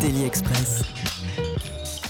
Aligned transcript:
Daily 0.00 0.24
Express. 0.24 0.82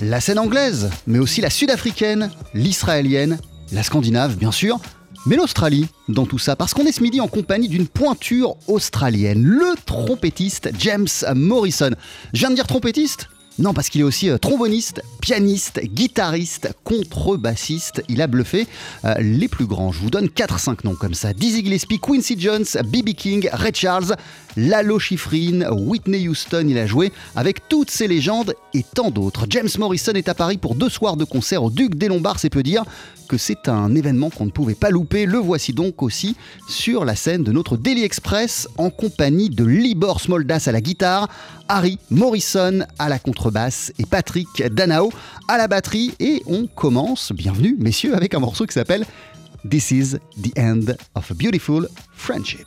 La 0.00 0.20
scène 0.20 0.38
anglaise, 0.38 0.90
mais 1.06 1.18
aussi 1.18 1.40
la 1.40 1.50
sud-africaine, 1.50 2.30
l'israélienne, 2.54 3.38
la 3.72 3.82
scandinave 3.82 4.36
bien 4.36 4.52
sûr, 4.52 4.78
mais 5.26 5.36
l'Australie 5.36 5.86
dans 6.08 6.26
tout 6.26 6.38
ça, 6.38 6.56
parce 6.56 6.74
qu'on 6.74 6.84
est 6.86 6.92
ce 6.92 7.02
midi 7.02 7.20
en 7.20 7.28
compagnie 7.28 7.68
d'une 7.68 7.86
pointure 7.86 8.56
australienne, 8.68 9.42
le 9.42 9.74
trompettiste 9.84 10.70
James 10.78 11.08
Morrison. 11.34 11.90
Je 12.32 12.38
viens 12.40 12.50
de 12.50 12.54
dire 12.54 12.66
trompettiste 12.66 13.28
non, 13.58 13.72
parce 13.72 13.88
qu'il 13.88 14.02
est 14.02 14.04
aussi 14.04 14.28
euh, 14.28 14.36
tromboniste, 14.36 15.02
pianiste, 15.22 15.80
guitariste, 15.82 16.74
contrebassiste. 16.84 18.02
Il 18.08 18.20
a 18.20 18.26
bluffé 18.26 18.66
euh, 19.04 19.14
les 19.18 19.48
plus 19.48 19.64
grands. 19.64 19.92
Je 19.92 20.00
vous 20.00 20.10
donne 20.10 20.26
4-5 20.26 20.84
noms 20.84 20.94
comme 20.94 21.14
ça. 21.14 21.32
Dizzy 21.32 21.64
Gillespie, 21.64 21.98
Quincy 21.98 22.38
Jones, 22.38 22.66
B.B. 22.84 23.14
King, 23.14 23.48
Ray 23.50 23.72
Charles, 23.74 24.14
Lalo 24.56 24.98
Schifrin, 24.98 25.70
Whitney 25.70 26.28
Houston. 26.28 26.66
Il 26.68 26.76
a 26.76 26.86
joué 26.86 27.12
avec 27.34 27.66
toutes 27.68 27.90
ces 27.90 28.06
légendes 28.06 28.54
et 28.74 28.82
tant 28.82 29.10
d'autres. 29.10 29.46
James 29.48 29.68
Morrison 29.78 30.12
est 30.12 30.28
à 30.28 30.34
Paris 30.34 30.58
pour 30.58 30.74
deux 30.74 30.90
soirs 30.90 31.16
de 31.16 31.24
concert 31.24 31.62
au 31.62 31.70
Duc 31.70 31.94
des 31.94 32.08
Lombards. 32.08 32.38
C'est 32.38 32.50
peu 32.50 32.62
dire 32.62 32.84
que 33.26 33.36
c'est 33.36 33.68
un 33.68 33.94
événement 33.94 34.30
qu'on 34.30 34.46
ne 34.46 34.50
pouvait 34.50 34.74
pas 34.74 34.90
louper. 34.90 35.26
Le 35.26 35.38
voici 35.38 35.72
donc 35.72 36.02
aussi 36.02 36.36
sur 36.68 37.04
la 37.04 37.16
scène 37.16 37.42
de 37.42 37.52
notre 37.52 37.76
Daily 37.76 38.02
Express 38.04 38.68
en 38.78 38.90
compagnie 38.90 39.50
de 39.50 39.64
Libor 39.64 40.20
Smoldas 40.20 40.64
à 40.66 40.72
la 40.72 40.80
guitare, 40.80 41.28
Harry 41.68 41.98
Morrison 42.10 42.86
à 42.98 43.08
la 43.08 43.18
contrebasse 43.46 43.92
et 43.98 44.06
Patrick 44.06 44.48
Danao 44.72 45.12
à 45.48 45.56
la 45.56 45.68
batterie. 45.68 46.14
Et 46.18 46.42
on 46.46 46.66
commence, 46.66 47.32
bienvenue 47.32 47.76
messieurs, 47.78 48.16
avec 48.16 48.34
un 48.34 48.40
morceau 48.40 48.66
qui 48.66 48.74
s'appelle 48.74 49.06
This 49.68 49.90
is 49.90 50.16
the 50.42 50.58
End 50.58 50.94
of 51.14 51.30
a 51.30 51.34
Beautiful 51.34 51.88
Friendship. 52.12 52.66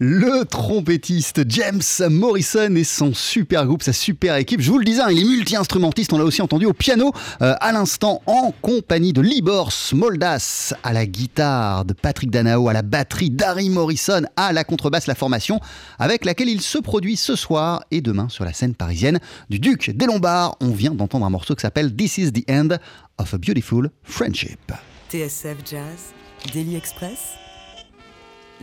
Le 0.00 0.44
trompettiste 0.44 1.42
James 1.48 1.80
Morrison 2.10 2.74
et 2.74 2.82
son 2.82 3.14
super 3.14 3.64
groupe, 3.64 3.84
sa 3.84 3.92
super 3.92 4.34
équipe. 4.34 4.60
Je 4.60 4.72
vous 4.72 4.78
le 4.78 4.84
disais, 4.84 5.02
hein, 5.02 5.10
il 5.12 5.20
est 5.20 5.24
multi-instrumentiste. 5.24 6.12
On 6.12 6.18
l'a 6.18 6.24
aussi 6.24 6.42
entendu 6.42 6.66
au 6.66 6.72
piano 6.72 7.12
euh, 7.42 7.54
à 7.60 7.70
l'instant 7.70 8.20
en 8.26 8.52
compagnie 8.60 9.12
de 9.12 9.20
Libor 9.20 9.70
Smoldas 9.70 10.74
à 10.82 10.92
la 10.92 11.06
guitare, 11.06 11.84
de 11.84 11.92
Patrick 11.92 12.32
Danao 12.32 12.68
à 12.68 12.72
la 12.72 12.82
batterie, 12.82 13.30
d'Harry 13.30 13.70
Morrison 13.70 14.22
à 14.36 14.52
la 14.52 14.64
contrebasse, 14.64 15.06
la 15.06 15.14
formation 15.14 15.60
avec 16.00 16.24
laquelle 16.24 16.48
il 16.48 16.60
se 16.60 16.78
produit 16.78 17.16
ce 17.16 17.36
soir 17.36 17.84
et 17.92 18.00
demain 18.00 18.28
sur 18.28 18.44
la 18.44 18.52
scène 18.52 18.74
parisienne 18.74 19.20
du 19.48 19.60
Duc 19.60 19.90
des 19.90 20.06
Lombards. 20.06 20.56
On 20.60 20.72
vient 20.72 20.90
d'entendre 20.90 21.24
un 21.24 21.30
morceau 21.30 21.54
qui 21.54 21.62
s'appelle 21.62 21.94
This 21.94 22.18
is 22.18 22.32
the 22.32 22.50
End 22.50 22.78
of 23.18 23.32
a 23.32 23.38
Beautiful 23.38 23.90
Friendship. 24.02 24.72
TSF 25.08 25.58
Jazz, 25.64 26.12
Daily 26.52 26.74
Express, 26.74 27.43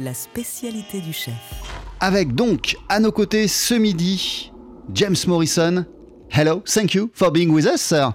la 0.02 0.14
spécialité 0.14 1.00
du 1.00 1.14
chef. 1.14 1.36
Avec 2.00 2.34
donc 2.34 2.76
à 2.90 3.00
nos 3.00 3.12
côtés 3.12 3.48
ce 3.48 3.76
midi, 3.76 4.52
James 4.94 5.16
Morrison. 5.28 5.86
Hello, 6.32 6.64
thank 6.66 6.94
you 6.94 7.10
for 7.14 7.32
being 7.32 7.50
with 7.54 7.66
us, 7.66 7.82
sir. 7.82 8.14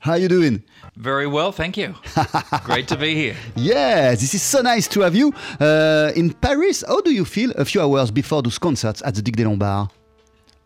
How 0.00 0.14
you 0.14 0.28
doing? 0.28 0.62
Very 0.96 1.26
well, 1.26 1.52
thank 1.52 1.76
you. 1.76 1.94
Great 2.64 2.88
to 2.88 2.96
be 2.96 3.14
here. 3.14 3.34
Yeah, 3.56 4.14
this 4.14 4.34
is 4.34 4.42
so 4.42 4.62
nice 4.62 4.88
to 4.88 5.00
have 5.00 5.14
you 5.14 5.32
uh, 5.60 6.12
in 6.14 6.32
Paris. 6.32 6.84
How 6.86 7.00
do 7.00 7.12
you 7.12 7.24
feel 7.24 7.52
a 7.56 7.64
few 7.64 7.80
hours 7.80 8.10
before 8.10 8.42
those 8.42 8.58
concerts 8.58 9.02
at 9.04 9.14
the 9.14 9.22
Duc 9.22 9.36
des 9.36 9.44
Lombards? 9.44 9.90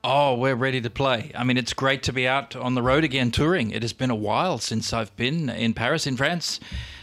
Oh, 0.02 0.34
we're 0.36 0.54
ready 0.54 0.80
to 0.80 0.88
play. 0.88 1.30
I 1.34 1.44
mean, 1.44 1.58
it's 1.58 1.74
great 1.74 2.02
to 2.04 2.12
be 2.12 2.26
out 2.26 2.56
on 2.56 2.74
the 2.74 2.82
road 2.82 3.04
again 3.04 3.30
touring. 3.30 3.70
It 3.70 3.82
has 3.82 3.92
been 3.92 4.10
a 4.10 4.14
while 4.14 4.58
since 4.58 4.94
I've 4.94 5.14
been 5.16 5.50
in 5.50 5.74
Paris, 5.74 6.06
in 6.06 6.16
France. 6.16 6.58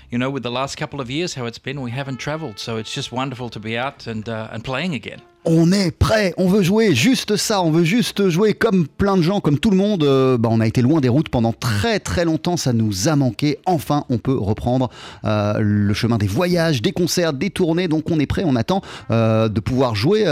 You 0.10 0.18
know, 0.18 0.30
with 0.30 0.44
the 0.44 0.52
last 0.52 0.78
couple 0.78 1.02
of 1.02 1.10
years, 1.10 1.34
how 1.34 1.46
it's 1.46 1.60
been, 1.60 1.82
we 1.82 1.92
haven't 1.92 2.18
traveled. 2.18 2.60
So 2.60 2.78
it's 2.78 2.94
just 2.94 3.12
wonderful 3.12 3.50
to 3.50 3.60
be 3.60 3.78
out 3.78 4.08
and, 4.08 4.28
uh, 4.30 4.48
and 4.52 4.64
playing 4.64 4.94
again. 4.94 5.22
On 5.46 5.72
est 5.72 5.92
prêt, 5.92 6.34
on 6.38 6.50
veut 6.50 6.62
jouer, 6.62 6.94
juste 6.94 7.38
ça, 7.38 7.62
on 7.62 7.72
veut 7.72 7.86
juste 7.86 8.28
jouer 8.28 8.54
comme 8.54 8.86
plein 8.86 9.16
de 9.16 9.22
gens, 9.22 9.40
comme 9.40 9.60
tout 9.60 9.70
le 9.70 9.78
monde. 9.78 10.04
Euh, 10.04 10.38
bah, 10.38 10.50
on 10.52 10.60
a 10.60 10.68
été 10.68 10.82
loin 10.82 11.00
des 11.00 11.08
routes 11.08 11.30
pendant 11.30 11.54
très 11.54 12.00
très 12.02 12.26
longtemps, 12.26 12.58
ça 12.58 12.74
nous 12.74 13.08
a 13.08 13.16
manqué. 13.16 13.58
Enfin, 13.66 14.04
on 14.10 14.18
peut 14.18 14.38
reprendre 14.38 14.90
euh, 15.24 15.54
le 15.60 15.94
chemin 15.94 16.18
des 16.18 16.28
voyages, 16.28 16.82
des 16.82 16.92
concerts, 16.92 17.32
des 17.32 17.50
tournées. 17.50 17.88
Donc 17.88 18.12
on 18.12 18.20
est 18.20 18.26
prêt, 18.26 18.44
on 18.46 18.58
attend 18.58 18.82
euh, 19.10 19.48
de 19.48 19.62
pouvoir 19.62 19.96
jouer 19.96 20.26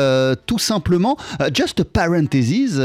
tout 0.48 0.60
simplement. 0.60 1.16
Just 1.54 1.80
a 1.80 1.86
parenthesis, 1.86 2.78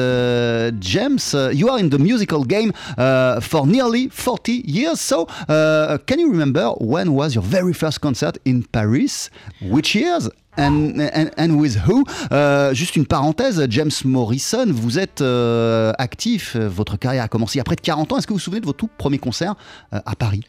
James, 0.81 1.19
you 1.53 1.69
are 1.69 1.79
in 1.79 1.89
the 1.89 1.99
musical 1.99 2.45
game 2.45 2.71
for 2.97 3.67
nearly 3.67 4.09
40 4.09 4.63
years. 4.67 5.01
So, 5.01 5.27
can 5.49 6.19
you 6.19 6.31
remember 6.31 6.71
when 6.79 7.09
was 7.09 7.35
your 7.35 7.43
very 7.45 7.75
first 7.75 7.99
concert 7.99 8.39
in 8.47 8.63
Paris? 8.71 9.31
Which 9.63 9.97
years? 9.97 10.31
And, 10.57 10.99
and, 11.15 11.31
and 11.37 11.51
with 11.59 11.77
who? 11.87 12.05
Euh, 12.33 12.75
Juste 12.75 12.97
une 12.97 13.07
parenthèse, 13.07 13.65
James 13.71 13.91
Morrison, 14.05 14.67
vous 14.73 14.99
êtes 14.99 15.21
euh, 15.21 15.93
actif, 15.99 16.57
euh, 16.57 16.69
votre 16.69 16.97
carrière 16.97 17.23
a 17.25 17.29
commencé 17.29 17.55
il 17.55 17.59
y 17.59 17.61
a 17.61 17.65
près 17.65 17.77
de 17.77 17.81
40 17.81 18.13
ans. 18.13 18.19
Est-ce 18.19 18.27
que 18.27 18.33
vous 18.33 18.39
vous 18.39 18.45
souvenez 18.45 18.61
de 18.61 18.67
votre 18.67 18.79
tout 18.79 18.91
premier 18.99 19.19
concert 19.19 19.55
euh, 19.95 20.01
à 20.05 20.17
Paris? 20.17 20.43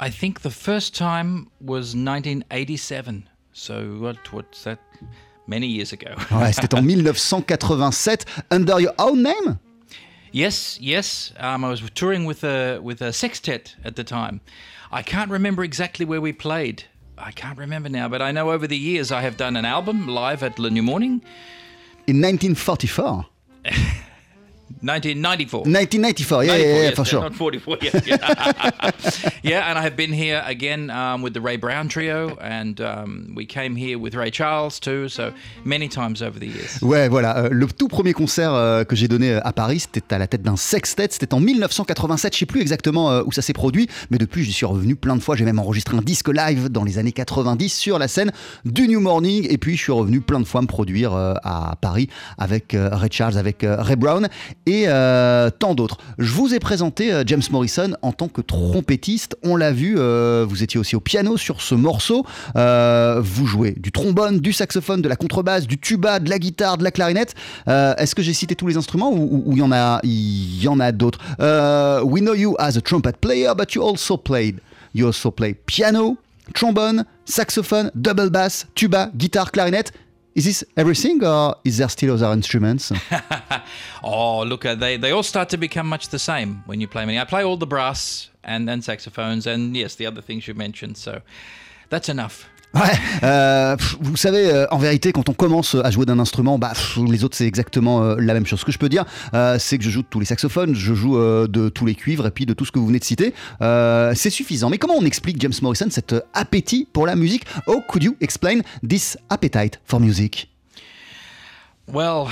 I 0.00 0.10
think 0.10 0.40
the 0.40 0.50
first 0.50 0.94
time 0.96 1.46
was 1.60 1.94
1987. 1.94 3.24
So 3.52 3.98
what, 4.00 4.16
what's 4.32 4.64
that? 4.64 4.78
Many 5.46 5.66
years 5.66 5.92
ago. 5.92 6.08
Ouais, 6.34 6.52
C'était 6.52 6.74
en 6.74 6.82
1987, 6.82 8.24
Under 8.50 8.80
Your 8.80 8.94
Own 8.98 9.22
Name? 9.22 9.58
Yes, 10.32 10.78
yes. 10.80 11.32
Um, 11.38 11.64
I 11.64 11.68
was 11.68 11.80
touring 11.94 12.24
with 12.24 12.42
a 12.44 12.80
with 12.82 13.02
a 13.02 13.12
sextet 13.12 13.76
at 13.84 13.92
the 13.94 14.02
time. 14.02 14.40
I 14.90 15.02
can't 15.02 15.30
remember 15.30 15.62
exactly 15.62 16.04
where 16.06 16.20
we 16.20 16.32
played. 16.32 16.84
I 17.16 17.30
can't 17.30 17.58
remember 17.58 17.88
now, 17.88 18.08
but 18.08 18.20
I 18.20 18.32
know 18.32 18.50
over 18.50 18.66
the 18.66 18.76
years 18.76 19.12
I 19.12 19.20
have 19.22 19.36
done 19.36 19.56
an 19.56 19.64
album 19.64 20.08
live 20.08 20.42
at 20.42 20.58
Le 20.58 20.70
New 20.70 20.82
Morning, 20.82 21.22
in 22.06 22.20
1944. 22.20 23.26
1994. 24.82 25.66
1994, 25.66 26.44
yeah, 26.44 26.56
yeah, 26.56 26.58
94, 26.58 26.76
yeah, 26.76 26.82
yes, 26.88 26.94
for 26.96 27.04
sure. 27.04 27.20
Not 27.22 27.34
44, 27.34 27.78
yeah. 27.82 28.00
Yeah, 28.06 28.16
Yeah, 29.42 29.70
and 29.70 29.78
I 29.78 29.82
have 29.82 29.96
been 29.96 30.12
here 30.12 30.42
again 30.46 30.90
um, 30.90 31.22
with 31.22 31.34
the 31.34 31.40
Ray 31.40 31.56
Brown 31.56 31.88
Trio, 31.88 32.36
and 32.40 32.80
um, 32.80 33.32
we 33.34 33.46
came 33.46 33.76
here 33.76 33.98
with 33.98 34.14
Ray 34.14 34.30
Charles 34.30 34.80
too, 34.80 35.08
so 35.08 35.32
many 35.64 35.88
times 35.88 36.22
over 36.22 36.38
the 36.38 36.46
years. 36.46 36.78
Ouais, 36.82 37.08
voilà. 37.08 37.36
euh, 37.44 37.48
le 37.50 37.66
tout 37.66 37.88
premier 37.88 38.12
concert 38.12 38.52
euh, 38.54 38.84
que 38.84 38.96
j'ai 38.96 39.08
donné 39.08 39.32
euh, 39.32 39.40
à 39.44 39.52
Paris, 39.52 39.80
c'était 39.80 40.14
à 40.14 40.18
la 40.18 40.26
tête 40.26 40.42
d'un 40.42 40.56
sextet. 40.56 41.08
C'était 41.10 41.34
en 41.34 41.40
1987. 41.40 42.32
Je 42.34 42.38
sais 42.38 42.46
plus 42.46 42.60
exactement 42.60 43.10
euh, 43.10 43.22
où 43.26 43.32
ça 43.32 43.42
s'est 43.42 43.52
produit, 43.52 43.88
mais 44.10 44.18
depuis, 44.18 44.44
j'y 44.44 44.52
suis 44.52 44.66
revenu 44.66 44.96
plein 44.96 45.16
de 45.16 45.20
fois. 45.22 45.36
J'ai 45.36 45.44
même 45.44 45.58
enregistré 45.58 45.96
un 45.96 46.02
disque 46.02 46.28
live 46.28 46.68
dans 46.68 46.84
les 46.84 46.98
années 46.98 47.12
90 47.12 47.68
sur 47.68 47.98
la 47.98 48.08
scène 48.08 48.32
du 48.64 48.88
New 48.88 49.00
Morning. 49.00 49.46
Et 49.50 49.58
puis, 49.58 49.76
je 49.76 49.82
suis 49.82 49.92
revenu 49.92 50.20
plein 50.20 50.40
de 50.40 50.44
fois 50.46 50.62
me 50.62 50.66
produire 50.66 51.12
à 51.14 51.76
Paris 51.80 52.08
avec 52.38 52.74
Ray 52.76 53.10
Charles, 53.12 53.36
avec 53.38 53.58
Ray 53.62 53.96
Brown 53.96 54.28
et 54.66 54.84
euh, 54.86 55.50
tant 55.50 55.74
d'autres. 55.74 55.98
Je 56.18 56.32
vous 56.32 56.54
ai 56.54 56.58
présenté 56.58 57.12
euh, 57.12 57.22
James 57.26 57.42
Morrison 57.50 57.96
en 58.02 58.12
tant 58.12 58.28
que 58.28 58.40
trompettiste. 58.40 59.36
On 59.42 59.56
l'a 59.56 59.72
vu, 59.72 59.96
euh, 59.98 60.46
vous 60.48 60.62
étiez 60.62 60.80
aussi 60.80 60.96
au 60.96 61.00
piano 61.00 61.36
sur 61.36 61.60
ce 61.60 61.74
morceau. 61.74 62.24
Vous 62.54 63.46
jouez 63.46 63.72
du 63.72 63.92
trombone, 63.92 64.38
du 64.38 64.52
saxophone, 64.52 65.02
de 65.02 65.08
la 65.08 65.16
contrebasse, 65.16 65.66
du 65.66 65.78
tuba, 65.78 66.18
de 66.18 66.30
la 66.30 66.38
guitare, 66.38 66.78
de 66.78 66.84
la 66.84 66.90
clarinette. 66.90 67.34
Est-ce 67.66 68.14
que 68.14 68.22
j'ai 68.22 68.32
cité 68.32 68.54
tous 68.54 68.66
les 68.66 68.76
instruments 68.76 69.12
ou 69.12 69.52
il 69.52 69.58
y 69.58 70.68
en 70.68 70.80
a, 70.80 70.92
d'autres? 70.92 71.18
We 72.04 72.22
know 72.22 72.34
you 72.34 72.56
as 72.58 72.76
a 72.76 72.80
trumpet 72.80 73.12
player, 73.20 73.52
but 73.56 73.74
you 73.74 73.82
also 73.82 74.16
played. 74.16 74.60
You 74.94 75.06
also 75.06 75.30
play 75.30 75.54
piano, 75.54 76.16
trombone, 76.54 77.04
saxophone, 77.24 77.90
double 77.94 78.30
bass, 78.30 78.66
tuba, 78.74 79.10
guitare, 79.16 79.50
clarinette. 79.50 79.92
Is 80.34 80.46
this 80.46 80.64
everything, 80.76 81.22
or 81.24 81.56
is 81.64 81.78
there 81.78 81.88
still 81.88 82.14
other 82.14 82.32
instruments? 82.32 82.92
Oh, 84.06 84.42
look, 84.42 84.66
uh, 84.66 84.74
they, 84.74 84.98
they 84.98 85.12
all 85.12 85.22
start 85.22 85.48
to 85.48 85.56
become 85.56 85.86
much 85.86 86.08
the 86.10 86.18
same 86.18 86.62
when 86.66 86.78
you 86.78 86.86
play 86.86 87.06
many. 87.06 87.18
I 87.18 87.24
play 87.24 87.42
all 87.42 87.56
the 87.56 87.66
brass 87.66 88.28
and, 88.42 88.68
and 88.68 88.84
saxophones, 88.84 89.46
and 89.46 89.74
yes, 89.74 89.94
the 89.94 90.04
other 90.04 90.20
things 90.20 90.46
you 90.46 90.52
mentioned, 90.52 90.98
so 90.98 91.22
that's 91.88 92.10
enough. 92.10 92.46
Ouais, 92.74 92.90
euh, 93.22 93.76
vous 94.00 94.16
savez, 94.16 94.50
euh, 94.50 94.66
en 94.72 94.78
vérité, 94.78 95.12
quand 95.12 95.28
on 95.28 95.32
commence 95.32 95.76
à 95.76 95.90
jouer 95.92 96.06
d'un 96.06 96.18
instrument, 96.18 96.58
bah, 96.58 96.72
les 97.08 97.22
autres, 97.22 97.36
c'est 97.36 97.46
exactement 97.46 98.02
euh, 98.02 98.16
la 98.18 98.34
même 98.34 98.46
chose. 98.46 98.60
Ce 98.60 98.64
que 98.64 98.72
je 98.72 98.78
peux 98.78 98.88
dire, 98.88 99.04
c'est 99.58 99.78
que 99.78 99.84
je 99.84 99.90
joue 99.90 100.02
de 100.02 100.08
tous 100.08 100.18
les 100.18 100.26
saxophones, 100.26 100.74
je 100.74 100.94
joue 100.94 101.16
de 101.18 101.68
tous 101.68 101.86
les 101.86 101.94
cuivres 101.94 102.26
et 102.26 102.30
puis 102.30 102.46
de 102.46 102.52
tout 102.52 102.64
ce 102.64 102.72
que 102.72 102.78
vous 102.78 102.86
venez 102.86 102.98
de 102.98 103.04
citer. 103.04 103.34
C'est 103.60 104.30
suffisant. 104.30 104.70
Mais 104.70 104.78
comment 104.78 104.94
on 104.94 105.04
explique, 105.04 105.40
James 105.40 105.52
Morrison, 105.62 105.86
cet 105.90 106.14
appétit 106.34 106.88
pour 106.92 107.06
la 107.06 107.14
musique? 107.14 107.44
How 107.66 107.80
could 107.88 108.02
you 108.02 108.16
explain 108.20 108.62
this 108.86 109.16
appetite 109.30 109.80
for 109.84 110.00
music? 110.00 110.48
Well, 111.86 112.28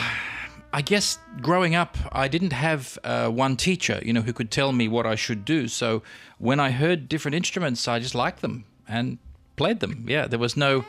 I 0.72 0.82
guess 0.82 1.18
growing 1.42 1.76
up, 1.76 1.98
I 2.12 2.28
didn't 2.28 2.54
have 2.54 2.98
uh, 3.04 3.28
one 3.28 3.56
teacher, 3.56 4.00
you 4.02 4.12
know, 4.12 4.22
who 4.22 4.32
could 4.32 4.50
tell 4.50 4.72
me 4.72 4.88
what 4.88 5.04
I 5.04 5.14
should 5.14 5.44
do. 5.44 5.68
So 5.68 6.02
when 6.38 6.58
I 6.58 6.70
heard 6.70 7.08
different 7.08 7.34
instruments, 7.36 7.86
I 7.86 8.00
just 8.00 8.14
liked 8.14 8.40
them 8.40 8.64
and 8.88 9.18
played 9.62 9.80
them. 9.80 10.04
Yeah, 10.08 10.26
there 10.26 10.38
was 10.38 10.56
no 10.56 10.84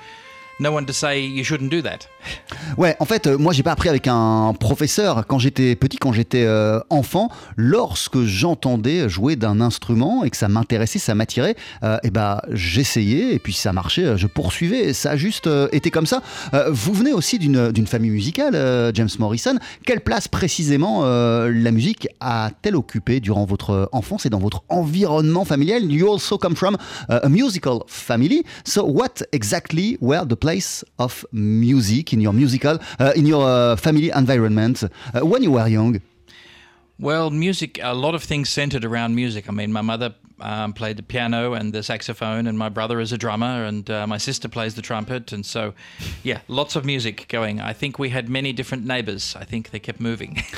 no 0.59 0.71
one 0.71 0.85
to 0.85 0.93
say 0.93 1.19
you 1.19 1.43
shouldn't 1.43 1.71
do 1.71 1.81
that. 1.83 2.07
Ouais, 2.77 2.95
en 2.99 3.05
fait, 3.05 3.27
euh, 3.27 3.37
moi, 3.37 3.53
j'ai 3.53 3.63
pas 3.63 3.71
appris 3.71 3.89
avec 3.89 4.07
un 4.07 4.53
professeur 4.59 5.25
quand 5.27 5.39
j'étais 5.39 5.75
petit, 5.75 5.97
quand 5.97 6.13
j'étais 6.13 6.45
euh, 6.45 6.79
enfant. 6.89 7.29
Lorsque 7.57 8.23
j'entendais 8.23 9.09
jouer 9.09 9.35
d'un 9.35 9.61
instrument 9.61 10.23
et 10.23 10.29
que 10.29 10.37
ça 10.37 10.47
m'intéressait, 10.47 10.99
ça 10.99 11.15
m'attirait, 11.15 11.55
euh, 11.83 11.97
et 12.03 12.09
bah, 12.09 12.41
j'essayais 12.51 13.33
et 13.33 13.39
puis 13.39 13.53
ça 13.53 13.73
marchait, 13.73 14.05
euh, 14.05 14.17
je 14.17 14.27
poursuivais. 14.27 14.89
Et 14.89 14.93
ça 14.93 15.11
a 15.11 15.15
juste 15.15 15.49
été 15.71 15.91
comme 15.91 16.05
ça. 16.05 16.21
Vous 16.69 16.93
venez 16.93 17.13
aussi 17.13 17.39
d'une 17.39 17.87
famille 17.87 18.11
musicale, 18.11 18.91
James 18.93 19.09
Morrison. 19.19 19.57
Quelle 19.85 20.01
place 20.01 20.27
précisément 20.27 21.03
la 21.03 21.71
musique 21.71 22.07
a-t-elle 22.19 22.75
occupé 22.75 23.19
durant 23.19 23.45
votre 23.45 23.89
enfance 23.91 24.25
et 24.25 24.29
dans 24.29 24.39
votre 24.39 24.63
environnement 24.69 25.45
familial? 25.45 25.83
You 25.91 26.09
also 26.09 26.37
come 26.37 26.55
from 26.55 26.77
a 27.09 27.29
musical 27.29 27.83
family. 27.87 28.43
So, 28.65 28.85
what 28.85 29.23
exactly 29.31 29.97
were 30.01 30.25
the 30.27 30.35
place 30.35 30.85
of 30.97 31.25
music 31.31 32.12
in 32.13 32.21
your 32.21 32.33
musical, 32.33 32.79
uh, 32.99 33.11
in 33.15 33.25
your 33.25 33.45
uh, 33.45 33.75
family 33.75 34.09
environment 34.11 34.83
uh, 34.83 35.25
when 35.25 35.43
you 35.43 35.51
were 35.51 35.67
young? 35.67 35.99
Well, 36.99 37.31
music, 37.31 37.79
a 37.81 37.93
lot 37.93 38.15
of 38.15 38.23
things 38.23 38.49
centered 38.49 38.85
around 38.85 39.15
music. 39.15 39.49
I 39.49 39.51
mean, 39.51 39.73
my 39.73 39.81
mother 39.81 40.13
um, 40.39 40.73
played 40.73 40.97
the 40.97 41.03
piano 41.03 41.53
and 41.53 41.73
the 41.73 41.83
saxophone, 41.83 42.47
and 42.47 42.57
my 42.57 42.69
brother 42.69 42.99
is 42.99 43.11
a 43.11 43.17
drummer, 43.17 43.65
and 43.65 43.89
uh, 43.89 44.05
my 44.07 44.17
sister 44.17 44.49
plays 44.49 44.73
the 44.75 44.81
trumpet. 44.81 45.31
And 45.31 45.43
so, 45.45 45.73
yeah, 46.23 46.39
lots 46.47 46.75
of 46.75 46.85
music 46.85 47.27
going. 47.29 47.59
I 47.61 47.73
think 47.73 47.97
we 47.99 48.09
had 48.09 48.29
many 48.29 48.53
different 48.53 48.85
neighbors. 48.85 49.35
I 49.39 49.45
think 49.45 49.69
they 49.71 49.79
kept 49.79 49.99
moving. 49.99 50.41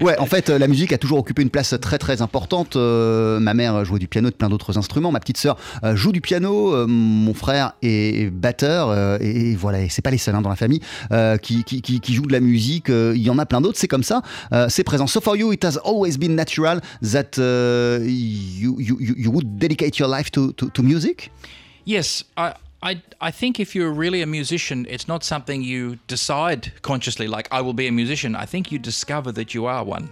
Ouais, 0.00 0.18
en 0.18 0.26
fait, 0.26 0.48
la 0.48 0.68
musique 0.68 0.92
a 0.92 0.98
toujours 0.98 1.18
occupé 1.18 1.42
une 1.42 1.50
place 1.50 1.74
très 1.80 1.98
très 1.98 2.20
importante. 2.22 2.76
Euh, 2.76 3.38
ma 3.40 3.54
mère 3.54 3.84
jouait 3.84 3.98
du 3.98 4.08
piano, 4.08 4.30
de 4.30 4.34
plein 4.34 4.48
d'autres 4.48 4.76
instruments. 4.78 5.10
Ma 5.12 5.20
petite 5.20 5.38
sœur 5.38 5.56
euh, 5.84 5.96
joue 5.96 6.12
du 6.12 6.20
piano. 6.20 6.74
Euh, 6.74 6.86
mon 6.86 7.34
frère 7.34 7.72
est 7.82 8.30
batteur. 8.30 8.88
euh, 8.90 9.18
et, 9.20 9.54
voilà, 9.54 9.80
et 9.82 9.88
c'est 9.88 10.02
pas 10.02 10.10
les 10.10 10.18
seuls 10.18 10.34
hein, 10.34 10.42
dans 10.42 10.48
la 10.50 10.56
famille 10.56 10.80
euh, 11.12 11.36
qui, 11.36 11.64
qui, 11.64 11.80
qui, 11.82 12.00
qui 12.00 12.14
jouent 12.14 12.26
de 12.26 12.32
la 12.32 12.40
musique. 12.40 12.88
Il 12.88 13.22
y 13.22 13.30
en 13.30 13.38
a 13.38 13.46
plein 13.46 13.60
d'autres. 13.60 13.78
C'est 13.78 13.88
comme 13.88 14.02
ça. 14.02 14.22
C'est 14.68 14.84
présent. 14.84 15.06
So 15.06 15.20
for 15.20 15.36
you, 15.36 15.52
it 15.52 15.64
has 15.64 15.78
always 15.84 16.16
been 16.18 16.34
natural 16.34 16.80
that 17.02 17.38
you, 18.18 18.78
you, 18.78 18.98
you 18.98 19.30
would 19.30 19.58
dedicate 19.58 19.98
your 19.98 20.08
life 20.08 20.30
to, 20.32 20.52
to, 20.54 20.70
to 20.70 20.82
music. 20.82 21.30
Yes, 21.84 22.24
I 22.36 22.54
I, 22.80 23.02
I 23.20 23.32
think 23.32 23.58
if 23.58 23.74
you're 23.74 23.90
really 23.90 24.22
a 24.22 24.26
musician, 24.26 24.86
it's 24.88 25.08
not 25.08 25.24
something 25.24 25.62
you 25.62 25.98
decide 26.06 26.72
consciously, 26.82 27.26
like, 27.26 27.48
I 27.50 27.60
will 27.60 27.72
be 27.72 27.88
a 27.88 27.92
musician. 27.92 28.36
I 28.36 28.46
think 28.46 28.70
you 28.70 28.78
discover 28.78 29.32
that 29.32 29.52
you 29.52 29.66
are 29.66 29.82
one. 29.82 30.10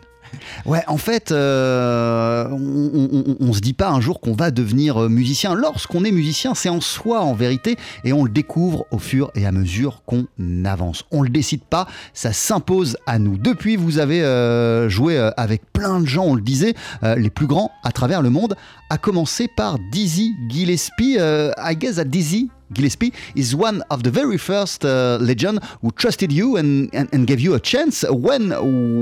Ouais, 0.64 0.82
en 0.86 0.96
fait, 0.96 1.30
euh, 1.30 2.48
on, 2.50 3.36
on, 3.40 3.52
se 3.52 3.60
dit 3.60 3.72
pas 3.72 3.90
un 3.90 4.00
jour 4.00 4.20
qu'on 4.20 4.32
va 4.32 4.50
devenir 4.50 5.04
euh, 5.04 5.08
musicien. 5.08 5.54
Lorsqu'on 5.54 6.04
est 6.04 6.10
musicien, 6.10 6.54
c'est 6.54 6.68
en 6.68 6.80
soi 6.80 7.20
en 7.20 7.34
vérité, 7.34 7.76
et 8.04 8.12
on 8.12 8.24
le 8.24 8.30
découvre 8.30 8.86
au 8.90 8.98
fur 8.98 9.30
et 9.34 9.46
à 9.46 9.52
mesure 9.52 10.02
qu'on 10.06 10.26
avance. 10.64 11.04
On 11.10 11.22
le 11.22 11.28
décide 11.28 11.62
pas, 11.62 11.86
ça 12.14 12.32
s'impose 12.32 12.96
à 13.06 13.18
nous. 13.18 13.36
Depuis, 13.36 13.76
vous 13.76 13.98
avez 13.98 14.22
euh, 14.22 14.88
joué 14.88 15.18
avec 15.36 15.62
plein 15.72 16.00
de 16.00 16.06
gens, 16.06 16.24
on 16.24 16.34
le 16.34 16.42
disait, 16.42 16.74
les 17.02 17.30
plus 17.30 17.46
grands 17.46 17.70
à 17.84 17.92
travers 17.92 18.22
le 18.22 18.30
monde, 18.30 18.56
à 18.90 18.98
commencer 18.98 19.48
par 19.56 19.78
Dizzy 19.92 20.34
Gillespie. 20.48 21.16
I 21.18 21.76
guess 21.76 21.96
that 21.96 22.04
Dizzy 22.04 22.50
Gillespie 22.72 23.12
is 23.34 23.54
one 23.54 23.82
of 23.90 24.02
the 24.02 24.10
very 24.10 24.38
first 24.38 24.84
uh, 24.84 25.18
legend 25.20 25.62
who 25.82 25.90
trusted 25.92 26.32
you 26.32 26.56
and, 26.56 26.92
and, 26.94 27.08
and, 27.12 27.26
gave 27.26 27.40
you 27.40 27.54
a 27.54 27.60
chance. 27.60 28.04
When 28.08 28.50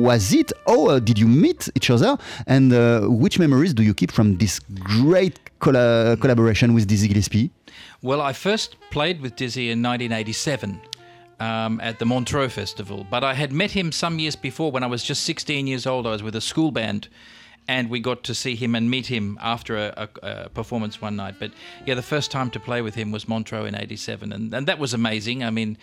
was 0.02 0.33
it? 0.33 0.52
Oh, 0.66 0.88
uh, 0.88 0.99
did 0.99 1.18
you 1.18 1.26
meet 1.26 1.68
each 1.75 1.90
other? 1.90 2.16
And 2.47 2.73
uh, 2.73 3.02
which 3.02 3.38
memories 3.38 3.73
do 3.75 3.83
you 3.83 3.94
keep 3.94 4.12
from 4.12 4.37
this 4.37 4.61
great 4.61 5.38
colla 5.61 6.16
collaboration 6.21 6.75
with 6.75 6.87
Dizzy 6.87 7.09
Gillespie? 7.09 7.50
Well, 8.02 8.21
I 8.21 8.33
first 8.33 8.76
played 8.90 9.21
with 9.21 9.37
Dizzy 9.37 9.71
in 9.71 9.83
1987. 9.83 10.80
Um, 11.40 11.80
at 11.80 11.99
the 11.99 12.06
Montreux 12.06 12.49
Festival, 12.49 13.04
but 13.11 13.25
I 13.25 13.35
had 13.35 13.52
met 13.52 13.73
him 13.73 13.90
some 13.90 14.21
years 14.21 14.37
before 14.37 14.71
when 14.71 14.85
I 14.85 14.87
was 14.87 15.02
just 15.02 15.25
16 15.25 15.66
years 15.66 15.85
old. 15.85 16.06
I 16.06 16.11
was 16.11 16.23
with 16.23 16.37
a 16.37 16.40
school 16.40 16.71
band 16.71 17.09
and 17.66 17.88
we 17.88 18.00
got 18.00 18.23
to 18.25 18.35
see 18.35 18.54
him 18.54 18.75
and 18.75 18.90
meet 18.90 19.06
him 19.06 19.38
after 19.40 19.76
a, 19.76 20.09
a, 20.23 20.26
a, 20.26 20.49
performance 20.50 21.00
one 21.00 21.16
night. 21.16 21.37
But 21.38 21.52
yeah, 21.87 21.94
the 21.94 22.02
first 22.02 22.30
time 22.30 22.50
to 22.50 22.61
play 22.61 22.83
with 22.83 22.94
him 22.94 23.11
was 23.11 23.26
Montreux 23.28 23.64
in 23.64 23.75
'87, 23.75 24.33
and, 24.33 24.52
and 24.52 24.66
that 24.66 24.78
was 24.78 24.92
amazing. 24.92 25.42
I 25.42 25.50
mean, 25.50 25.78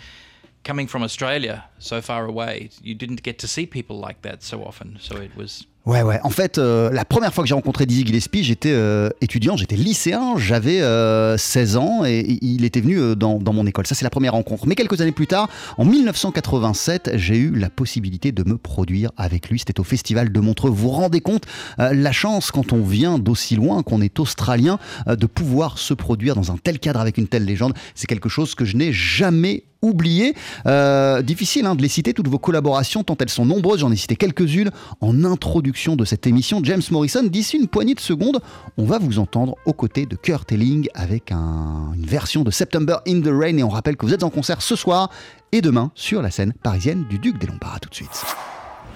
coming 0.64 0.88
from 0.88 1.04
Australia 1.04 1.66
so 1.80 2.02
far 2.02 2.26
away, 2.26 2.70
you 2.82 2.94
didn't 2.94 3.24
get 3.24 3.40
to 3.40 3.48
see 3.48 3.66
people 3.66 3.98
like 3.98 4.22
that 4.22 4.44
so 4.44 4.64
often. 4.64 4.98
So 5.00 5.18
it 5.18 5.36
was 5.36 5.66
Ouais, 5.88 6.04
ouais. 6.04 6.20
En 6.24 6.30
fait, 6.30 6.60
euh, 6.60 6.92
la 6.92 7.06
première 7.06 7.34
fois 7.34 7.44
que 7.44 7.48
j'ai 7.48 7.56
rencontré 7.56 7.88
Dizzy 7.88 8.06
Gillespie, 8.06 8.44
j'étais 8.44 8.72
euh, 8.72 9.10
étudiant, 9.20 9.58
j'étais 9.58 9.76
lycéen, 9.76 10.38
j'avais 10.38 10.78
16 10.78 10.84
euh, 10.84 11.80
ans 11.80 12.06
et 12.06 12.38
il 12.42 12.66
était 12.66 12.82
venu 12.82 13.16
dans, 13.16 13.40
dans 13.40 13.52
mon 13.52 13.66
école. 13.66 13.88
Ça, 13.88 13.96
c'est 13.96 14.04
la 14.04 14.12
première 14.12 14.34
rencontre. 14.34 14.68
Mais 14.68 14.76
quelques 14.76 15.02
années 15.02 15.12
plus 15.12 15.26
tard, 15.26 15.50
en 15.80 15.86
1987, 15.86 17.14
j'ai 17.16 17.38
eu 17.38 17.56
la 17.56 17.72
possibilité 17.72 18.32
de 18.32 18.48
me 18.48 18.58
produire 18.58 19.12
avec 19.18 19.50
lui. 19.50 19.58
C'était 19.58 19.80
au 19.80 19.84
Festival 19.84 20.32
de 20.32 20.40
Montreux. 20.40 20.70
Vous 20.70 20.76
vous 20.76 20.90
rendez 20.90 21.20
compte 21.20 21.46
la 21.78 22.12
chance 22.12 22.52
quand 22.52 22.74
on 22.74 22.84
vient 22.84 23.18
d'aussi 23.18 23.56
loin, 23.56 23.82
qu'on 23.82 24.02
est 24.02 24.20
australien, 24.20 24.78
de 25.08 25.26
pouvoir 25.26 25.80
se 25.80 25.96
produire 25.96 26.36
dans 26.36 26.52
un 26.52 26.58
tel 26.58 26.78
cadre 26.78 27.00
avec 27.00 27.18
une 27.18 27.28
telle 27.28 27.46
légende. 27.46 27.74
C'est 27.96 28.08
quelque 28.08 28.30
chose 28.30 28.54
que 28.54 28.66
je 28.66 28.78
n'ai 28.78 28.94
jamais 28.94 29.64
oublié. 29.82 30.36
difficile 31.24 31.66
hein, 31.66 31.76
de 31.76 31.82
les 31.82 31.88
citer, 31.88 32.14
toutes 32.14 32.28
vos 32.28 32.40
collaborations, 32.40 33.04
tant 33.04 33.18
elles 33.20 33.30
sont 33.30 33.46
nombreuses. 33.46 33.82
J'en 33.82 33.92
ai 33.92 33.96
cité 33.96 34.16
quelques-unes 34.16 34.72
en 35.00 35.24
introduction 35.24 35.96
de 35.96 36.06
cette 36.06 36.28
émission, 36.28 36.62
James 36.64 36.82
Morrison, 36.92 37.24
d'ici 37.24 37.58
une 37.58 37.68
poignée 37.68 37.96
de 37.96 38.00
secondes, 38.00 38.42
on 38.78 38.86
va 38.86 39.00
vous 39.00 39.20
entendre 39.20 39.56
aux 39.66 39.74
côtés 39.74 40.06
de 40.06 40.16
Kurt 40.16 40.52
Elling 40.52 40.88
avec 40.94 41.32
une 41.32 42.06
version 42.06 42.44
de 42.44 42.52
September 42.52 42.98
in 43.08 43.22
the 43.22 43.30
Rain. 43.32 43.58
Et 43.58 43.64
on 43.64 43.70
rappelle 43.70 43.98
que 43.98 44.06
vous 44.06 44.14
êtes 44.14 44.24
en 44.24 44.30
concert 44.30 44.62
ce 44.62 44.76
soir 44.76 45.10
et 45.52 45.62
demain 45.62 45.92
sur 45.96 46.22
la 46.22 46.32
scène 46.32 46.54
parisienne 46.64 47.06
du 47.10 47.20
Duc 47.20 47.38
des 47.40 47.48
Lombards. 47.48 47.80
tout 47.82 47.90
de 47.90 47.96
suite. 47.96 48.26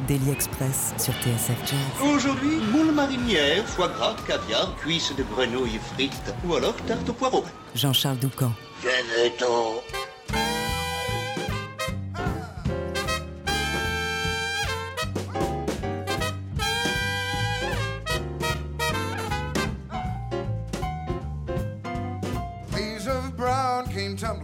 Daily 0.08 0.30
Express 0.30 0.94
sur 0.98 1.14
TSF 1.14 1.58
Jazz. 1.66 2.14
Aujourd'hui, 2.14 2.58
moule 2.74 2.94
marinière, 2.94 3.66
foie 3.66 3.88
gras, 3.88 4.16
caviar, 4.28 4.76
cuisses 4.76 5.14
de 5.18 5.24
grenouille 5.24 5.80
frites 5.94 6.34
ou 6.46 6.56
alors 6.56 6.76
tarte 6.88 7.08
au 7.08 7.14
poireau. 7.14 7.46
Jean-Charles 7.76 8.18
Doucan. 8.20 8.52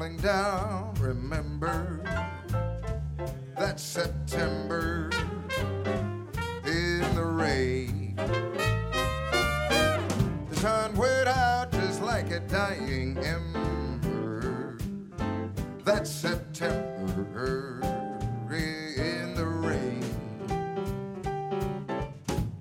Down. 0.09 0.95
Remember 0.99 2.01
that 3.55 3.79
September 3.79 5.11
in 6.65 7.01
the 7.13 7.23
rain. 7.23 8.15
The 10.49 10.55
sun 10.55 10.95
went 10.95 11.27
out 11.27 11.71
just 11.71 12.01
like 12.01 12.31
a 12.31 12.39
dying 12.39 13.15
ember. 13.19 14.79
That 15.85 16.07
September 16.07 17.79
in 18.97 19.35
the 19.35 19.45
rain. 19.45 20.03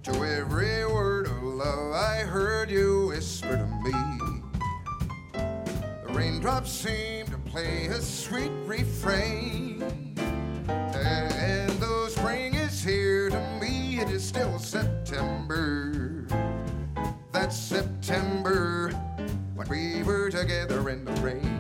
To 0.03 0.13
every 0.25 0.85
word 0.85 1.27
of 1.27 1.43
love 1.43 1.95
I 1.95 2.19
heard 2.19 2.71
you 2.71 3.00
raindrops 6.41 6.73
seem 6.73 7.27
to 7.27 7.37
play 7.51 7.85
a 7.89 8.01
sweet 8.01 8.51
refrain. 8.65 9.83
And 10.69 11.71
though 11.73 12.09
spring 12.09 12.55
is 12.55 12.83
here, 12.83 13.29
to 13.29 13.59
me 13.61 14.01
it 14.01 14.09
is 14.09 14.27
still 14.27 14.59
September. 14.59 16.27
That's 17.31 17.55
September 17.55 18.89
when 19.55 19.69
we 19.69 20.03
were 20.03 20.31
together 20.31 20.89
in 20.89 21.05
the 21.05 21.13
rain. 21.21 21.60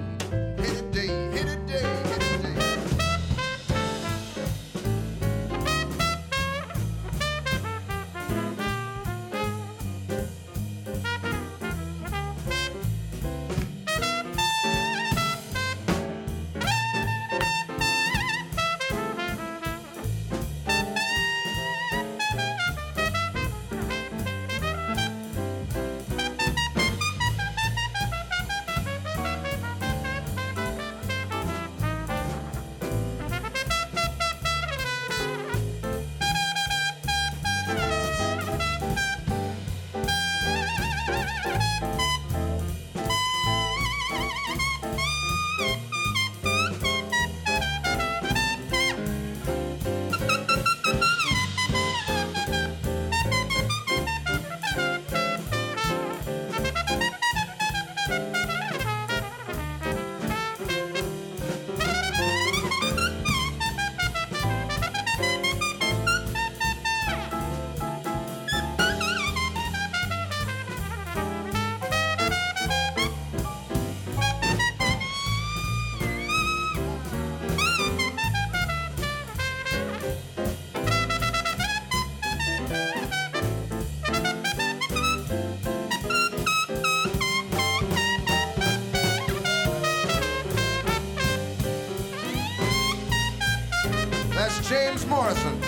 James 94.71 95.04
Morrison. 95.04 95.61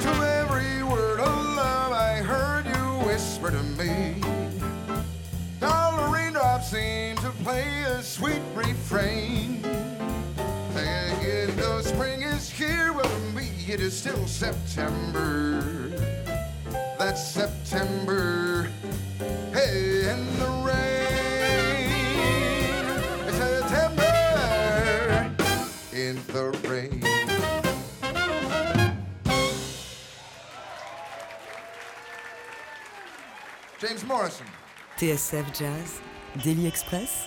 To 0.00 0.08
every 0.08 0.82
word 0.82 1.20
of 1.20 1.28
love 1.54 1.92
I 1.92 2.16
heard 2.16 2.66
you 2.66 3.06
whisper 3.06 3.52
to 3.52 3.62
me. 3.62 4.20
All 5.62 5.96
the 5.96 6.12
raindrops 6.12 6.72
seem 6.72 7.14
to 7.18 7.30
play 7.44 7.84
a 7.84 8.02
sweet 8.02 8.42
refrain. 8.56 9.64
And 10.74 11.56
though 11.56 11.82
spring 11.82 12.22
is 12.22 12.50
here, 12.50 12.92
to 12.92 13.18
me 13.32 13.50
it 13.68 13.78
is 13.78 13.96
still 13.96 14.26
September. 14.26 15.62
That's 16.98 17.24
September. 17.24 18.37
James 33.88 34.06
Morrison. 34.06 34.44
TSF 34.98 35.46
Jazz, 35.58 36.42
Daily 36.44 36.66
Express, 36.66 37.24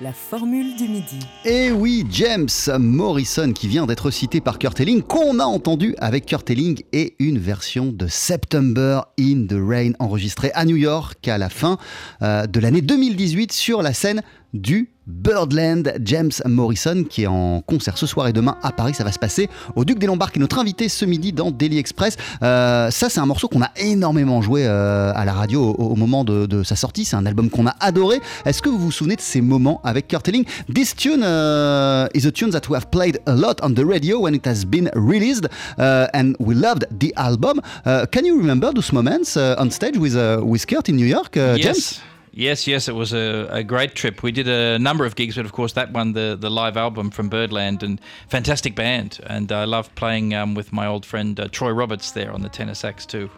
la 0.00 0.12
formule 0.12 0.76
du 0.76 0.88
midi. 0.88 1.20
Et 1.44 1.70
oui, 1.70 2.04
James 2.10 2.48
Morrison 2.78 3.52
qui 3.52 3.68
vient 3.68 3.86
d'être 3.86 4.10
cité 4.10 4.40
par 4.40 4.58
Kurt 4.58 4.78
Elling, 4.80 5.02
qu'on 5.02 5.38
a 5.38 5.44
entendu 5.44 5.94
avec 5.98 6.26
Kurt 6.26 6.50
Elling 6.50 6.82
et 6.92 7.14
une 7.18 7.38
version 7.38 7.86
de 7.86 8.08
September 8.08 9.02
in 9.18 9.46
the 9.46 9.54
Rain 9.54 9.92
enregistrée 10.00 10.50
à 10.54 10.64
New 10.64 10.76
York 10.76 11.26
à 11.28 11.38
la 11.38 11.48
fin 11.48 11.78
euh, 12.20 12.46
de 12.46 12.60
l'année 12.60 12.82
2018 12.82 13.52
sur 13.52 13.80
la 13.80 13.94
scène 13.94 14.22
du 14.52 14.91
Birdland, 15.06 15.94
James 16.04 16.30
Morrison, 16.46 17.04
qui 17.08 17.22
est 17.22 17.26
en 17.26 17.60
concert 17.60 17.98
ce 17.98 18.06
soir 18.06 18.28
et 18.28 18.32
demain 18.32 18.56
à 18.62 18.72
Paris. 18.72 18.94
Ça 18.94 19.04
va 19.04 19.12
se 19.12 19.18
passer 19.18 19.48
au 19.74 19.84
Duc 19.84 19.98
des 19.98 20.06
Lombards, 20.06 20.32
qui 20.32 20.38
est 20.38 20.40
notre 20.40 20.58
invité 20.58 20.88
ce 20.88 21.04
midi 21.04 21.32
dans 21.32 21.50
Daily 21.50 21.78
Express. 21.78 22.16
Euh, 22.42 22.90
ça, 22.90 23.08
c'est 23.08 23.20
un 23.20 23.26
morceau 23.26 23.48
qu'on 23.48 23.62
a 23.62 23.70
énormément 23.76 24.42
joué 24.42 24.64
euh, 24.64 25.12
à 25.14 25.24
la 25.24 25.32
radio 25.32 25.74
au, 25.76 25.92
au 25.92 25.96
moment 25.96 26.24
de, 26.24 26.46
de 26.46 26.62
sa 26.62 26.76
sortie. 26.76 27.04
C'est 27.04 27.16
un 27.16 27.26
album 27.26 27.50
qu'on 27.50 27.66
a 27.66 27.74
adoré. 27.80 28.20
Est-ce 28.44 28.62
que 28.62 28.68
vous 28.68 28.78
vous 28.78 28.92
souvenez 28.92 29.16
de 29.16 29.20
ces 29.20 29.40
moments 29.40 29.80
avec 29.84 30.08
Kurt 30.08 30.28
Elling? 30.28 30.44
This 30.72 30.94
tune 30.94 31.22
uh, 31.22 32.06
is 32.14 32.26
a 32.26 32.32
tune 32.32 32.50
that 32.50 32.68
we 32.68 32.76
have 32.76 32.90
played 32.90 33.20
a 33.26 33.34
lot 33.34 33.56
on 33.62 33.74
the 33.74 33.84
radio 33.84 34.20
when 34.20 34.34
it 34.34 34.46
has 34.46 34.64
been 34.64 34.88
released, 34.94 35.46
uh, 35.78 36.06
and 36.14 36.34
we 36.38 36.54
loved 36.54 36.86
the 36.98 37.12
album. 37.16 37.60
Uh, 37.84 38.06
can 38.10 38.24
you 38.24 38.38
remember 38.38 38.72
those 38.72 38.92
moments 38.92 39.36
uh, 39.36 39.56
on 39.58 39.70
stage 39.70 39.98
with 39.98 40.14
uh, 40.14 40.40
with 40.44 40.66
Kurt 40.66 40.88
in 40.88 40.96
New 40.96 41.06
York, 41.06 41.34
James? 41.34 42.00
Yes. 42.32 42.66
Yes, 42.66 42.88
it 42.88 42.94
was 42.94 43.12
a, 43.12 43.46
a 43.50 43.62
great 43.62 43.94
trip. 43.94 44.22
We 44.22 44.32
did 44.32 44.48
a 44.48 44.78
number 44.78 45.04
of 45.04 45.14
gigs, 45.16 45.36
but 45.36 45.44
of 45.44 45.52
course 45.52 45.72
that 45.74 45.92
one, 45.92 46.12
the, 46.12 46.36
the 46.38 46.50
live 46.50 46.76
album 46.76 47.10
from 47.10 47.28
Birdland, 47.28 47.82
and 47.82 48.00
fantastic 48.28 48.74
band. 48.74 49.20
And 49.26 49.52
I 49.52 49.64
love 49.64 49.94
playing 49.94 50.34
um, 50.34 50.54
with 50.54 50.72
my 50.72 50.86
old 50.86 51.06
friend 51.06 51.38
uh, 51.38 51.48
Troy 51.48 51.70
Roberts 51.70 52.12
there 52.12 52.32
on 52.32 52.42
the 52.42 52.48
tenor 52.48 52.74
sax 52.74 53.06
too. 53.06 53.30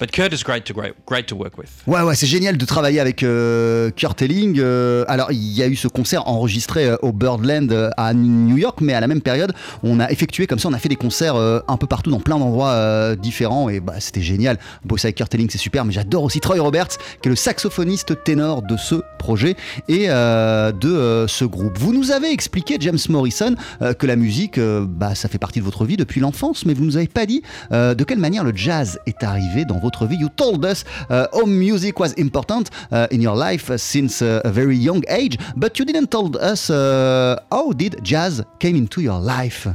But 0.00 0.12
Kurt 0.12 0.32
is 0.32 0.42
great 0.42 0.64
to 0.64 0.72
great, 0.72 0.94
great 1.06 1.26
to 1.26 1.36
work 1.36 1.58
with. 1.58 1.68
Ouais, 1.86 2.00
ouais, 2.00 2.14
c'est 2.14 2.26
génial 2.26 2.56
de 2.56 2.64
travailler 2.64 3.00
avec 3.00 3.22
euh, 3.22 3.90
Kurt 3.90 4.22
Elling. 4.22 4.58
Euh, 4.58 5.04
alors, 5.08 5.30
il 5.30 5.52
y 5.52 5.62
a 5.62 5.66
eu 5.66 5.76
ce 5.76 5.88
concert 5.88 6.26
enregistré 6.26 6.86
euh, 6.86 6.96
au 7.02 7.12
Birdland 7.12 7.90
à 7.98 8.14
New 8.14 8.56
York, 8.56 8.78
mais 8.80 8.94
à 8.94 9.00
la 9.00 9.06
même 9.06 9.20
période, 9.20 9.52
on 9.82 10.00
a 10.00 10.10
effectué 10.10 10.46
comme 10.46 10.58
ça, 10.58 10.70
on 10.70 10.72
a 10.72 10.78
fait 10.78 10.88
des 10.88 10.96
concerts 10.96 11.36
un 11.36 11.76
peu 11.76 11.86
partout 11.86 12.10
dans 12.10 12.20
plein 12.20 12.38
d'endroits 12.38 13.14
différents, 13.16 13.68
et 13.68 13.80
bah, 13.80 13.94
c'était 13.98 14.22
génial. 14.22 14.58
Bosser 14.86 15.08
avec 15.08 15.16
Kurt 15.16 15.34
Elling, 15.34 15.50
c'est 15.50 15.58
super, 15.58 15.84
mais 15.84 15.92
j'adore 15.92 16.24
aussi 16.24 16.40
Troy 16.40 16.58
Roberts, 16.60 16.96
qui 17.20 17.28
est 17.28 17.30
le 17.30 17.36
saxophoniste 17.36 18.24
ténor 18.24 18.62
de 18.62 18.78
ce 18.78 18.94
projet 19.18 19.54
et 19.88 20.08
de 20.08 21.26
ce 21.28 21.44
groupe. 21.44 21.76
Vous 21.78 21.92
nous 21.92 22.10
avez 22.10 22.32
expliqué, 22.32 22.78
James 22.80 22.98
Morrison, 23.10 23.54
que 23.98 24.06
la 24.06 24.16
musique, 24.16 24.58
bah, 24.58 25.14
ça 25.14 25.28
fait 25.28 25.38
partie 25.38 25.58
de 25.58 25.64
votre 25.64 25.84
vie 25.84 25.98
depuis 25.98 26.20
l'enfance, 26.20 26.64
mais 26.64 26.72
vous 26.72 26.84
nous 26.84 26.96
avez 26.96 27.08
pas 27.08 27.26
dit 27.26 27.42
de 27.70 28.04
quelle 28.04 28.18
manière 28.18 28.44
le 28.44 28.52
jazz 28.54 28.98
est 29.06 29.22
arrivé 29.22 29.64
dans 29.66 29.78
votre 29.78 29.89
vie. 29.96 30.14
You 30.18 30.28
told 30.30 30.64
us 30.64 30.84
uh, 31.08 31.26
home 31.32 31.58
music 31.58 31.98
was 31.98 32.12
important 32.14 32.70
uh, 32.90 33.06
in 33.10 33.20
your 33.20 33.36
life 33.36 33.70
uh, 33.70 33.78
since 33.78 34.22
uh, 34.22 34.40
a 34.44 34.50
very 34.50 34.76
young 34.76 35.02
age, 35.08 35.38
but 35.56 35.78
you 35.78 35.84
didn't 35.84 36.10
told 36.10 36.36
us 36.36 36.70
uh, 36.70 37.36
how 37.50 37.72
did 37.72 38.02
jazz 38.02 38.42
came 38.58 38.76
into 38.76 39.00
your 39.00 39.20
life. 39.20 39.66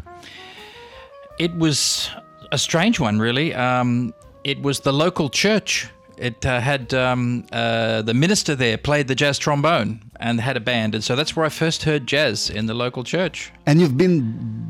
It 1.39 1.53
was 1.57 2.09
a 2.51 2.57
strange 2.57 2.99
one, 2.99 3.19
really. 3.19 3.53
Um, 3.53 4.13
it 4.43 4.61
was 4.61 4.79
the 4.79 4.93
local 4.93 5.29
church. 5.29 5.87
It 6.17 6.45
uh, 6.45 6.61
had 6.61 6.93
um, 6.93 7.43
uh, 7.51 8.01
the 8.01 8.13
minister 8.13 8.55
there 8.55 8.77
played 8.77 9.07
the 9.09 9.15
jazz 9.15 9.37
trombone 9.37 9.99
and 10.21 10.39
had 10.39 10.55
a 10.55 10.61
band, 10.61 10.95
and 10.95 11.03
so 11.03 11.13
that's 11.15 11.35
where 11.35 11.45
I 11.45 11.49
first 11.49 11.83
heard 11.83 12.07
jazz 12.07 12.49
in 12.49 12.67
the 12.67 12.73
local 12.73 13.03
church. 13.03 13.51
And 13.65 13.81
you've 13.81 13.97
been 13.97 14.21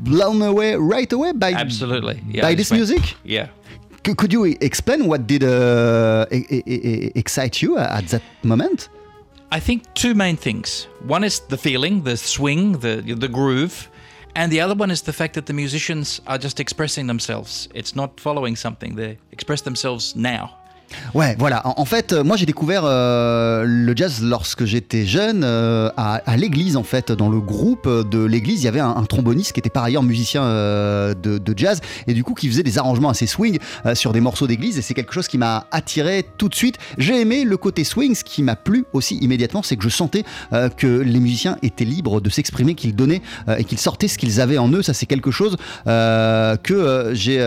blown 0.02 0.42
away 0.42 0.74
right 0.74 1.12
away 1.12 1.32
by 1.32 1.52
Absolutely, 1.52 2.20
yeah. 2.28 2.42
by 2.42 2.54
this 2.56 2.70
went- 2.70 2.80
music. 2.80 3.14
Yeah. 3.22 3.48
C- 4.06 4.14
could 4.14 4.32
you 4.32 4.44
explain 4.60 5.06
what 5.08 5.26
did 5.26 5.42
uh, 5.42 6.26
excite 6.30 7.60
you 7.60 7.76
at 7.76 8.06
that 8.08 8.22
moment? 8.44 8.88
I 9.50 9.58
think 9.58 9.82
two 9.94 10.14
main 10.14 10.36
things. 10.36 10.86
One 11.06 11.24
is 11.24 11.40
the 11.40 11.56
feeling, 11.56 12.04
the 12.04 12.16
swing, 12.16 12.78
the 12.78 13.02
the 13.02 13.28
groove, 13.28 13.90
and 14.36 14.52
the 14.52 14.60
other 14.60 14.74
one 14.74 14.92
is 14.92 15.02
the 15.02 15.12
fact 15.12 15.34
that 15.34 15.46
the 15.46 15.52
musicians 15.52 16.20
are 16.26 16.38
just 16.38 16.60
expressing 16.60 17.08
themselves. 17.08 17.68
It's 17.74 17.96
not 17.96 18.20
following 18.20 18.56
something; 18.56 18.94
they 18.94 19.18
express 19.32 19.62
themselves 19.62 20.14
now. 20.14 20.54
Ouais, 21.14 21.34
voilà. 21.38 21.62
En, 21.64 21.84
fait, 21.84 22.12
euh, 22.12 22.24
moi 22.24 22.36
j'ai 22.36 22.46
découvert 22.46 22.82
euh, 22.84 23.64
le 23.66 23.96
jazz 23.96 24.22
lorsque 24.22 24.64
j'étais 24.64 25.06
jeune 25.06 25.42
euh, 25.44 25.90
à, 25.96 26.36
l'église. 26.36 26.76
En 26.76 26.82
fait, 26.82 27.12
dans 27.12 27.28
le 27.28 27.40
groupe 27.40 27.88
de 27.88 28.24
l'église, 28.24 28.62
il 28.62 28.64
y 28.64 28.68
avait 28.68 28.80
un, 28.80 29.04
tromboniste 29.04 29.52
qui 29.52 29.60
était 29.60 29.70
par 29.70 29.84
ailleurs 29.84 30.02
musicien 30.02 30.42
de, 30.44 31.14
de 31.14 31.54
jazz 31.56 31.80
et 32.06 32.14
du 32.14 32.24
coup 32.24 32.34
qui 32.34 32.48
faisait 32.48 32.64
des 32.64 32.76
arrangements 32.76 33.08
assez 33.08 33.26
swing 33.26 33.58
sur 33.94 34.12
des 34.12 34.20
morceaux 34.20 34.46
d'église. 34.46 34.78
Et 34.78 34.82
c'est 34.82 34.94
quelque 34.94 35.12
chose 35.12 35.28
qui 35.28 35.38
m'a 35.38 35.66
attiré 35.70 36.24
tout 36.38 36.48
de 36.48 36.54
suite. 36.54 36.76
J'ai 36.98 37.20
aimé 37.20 37.44
le 37.44 37.56
côté 37.56 37.84
swing. 37.84 38.14
Ce 38.14 38.24
qui 38.24 38.42
m'a 38.42 38.56
plu 38.56 38.84
aussi 38.92 39.16
immédiatement, 39.16 39.62
c'est 39.62 39.76
que 39.76 39.84
je 39.84 39.88
sentais 39.88 40.24
que 40.76 40.86
les 40.86 41.20
musiciens 41.20 41.56
étaient 41.62 41.84
libres 41.84 42.20
de 42.20 42.30
s'exprimer, 42.30 42.74
qu'ils 42.74 42.96
donnaient 42.96 43.22
et 43.56 43.64
qu'ils 43.64 43.78
sortaient 43.78 44.08
ce 44.08 44.18
qu'ils 44.18 44.40
avaient 44.40 44.58
en 44.58 44.70
eux. 44.70 44.82
Ça, 44.82 44.92
c'est 44.92 45.06
quelque 45.06 45.30
chose 45.30 45.56
que 45.84 47.10
j'ai 47.12 47.40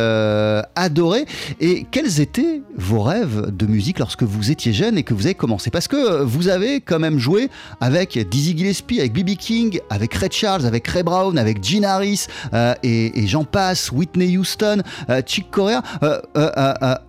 adoré. 0.75 1.25
Et 1.59 1.85
quels 1.91 2.21
étaient 2.21 2.61
vos 2.77 3.01
rêves 3.01 3.28
de 3.29 3.65
musique 3.65 3.99
lorsque 3.99 4.23
vous 4.23 4.51
étiez 4.51 4.73
jeune 4.73 4.97
et 4.97 5.03
que 5.03 5.13
vous 5.13 5.25
avez 5.25 5.35
commencé 5.35 5.69
Parce 5.69 5.87
que 5.87 5.95
euh, 5.95 6.23
vous 6.23 6.47
avez 6.47 6.81
quand 6.81 6.99
même 6.99 7.19
joué 7.19 7.49
avec 7.81 8.17
Dizzy 8.29 8.57
Gillespie, 8.57 8.99
avec 8.99 9.13
B.B. 9.13 9.35
King, 9.35 9.79
avec 9.89 10.13
Ray 10.13 10.29
Charles, 10.31 10.65
avec 10.65 10.87
Ray 10.87 11.03
Brown, 11.03 11.37
avec 11.37 11.63
Gene 11.63 11.85
Harris 11.85 12.27
euh, 12.53 12.73
et, 12.83 13.27
j'en 13.27 13.43
passe, 13.43 13.91
Whitney 13.91 14.37
Houston, 14.37 14.81
euh, 15.09 15.21
Chick 15.25 15.51
Corea. 15.51 15.83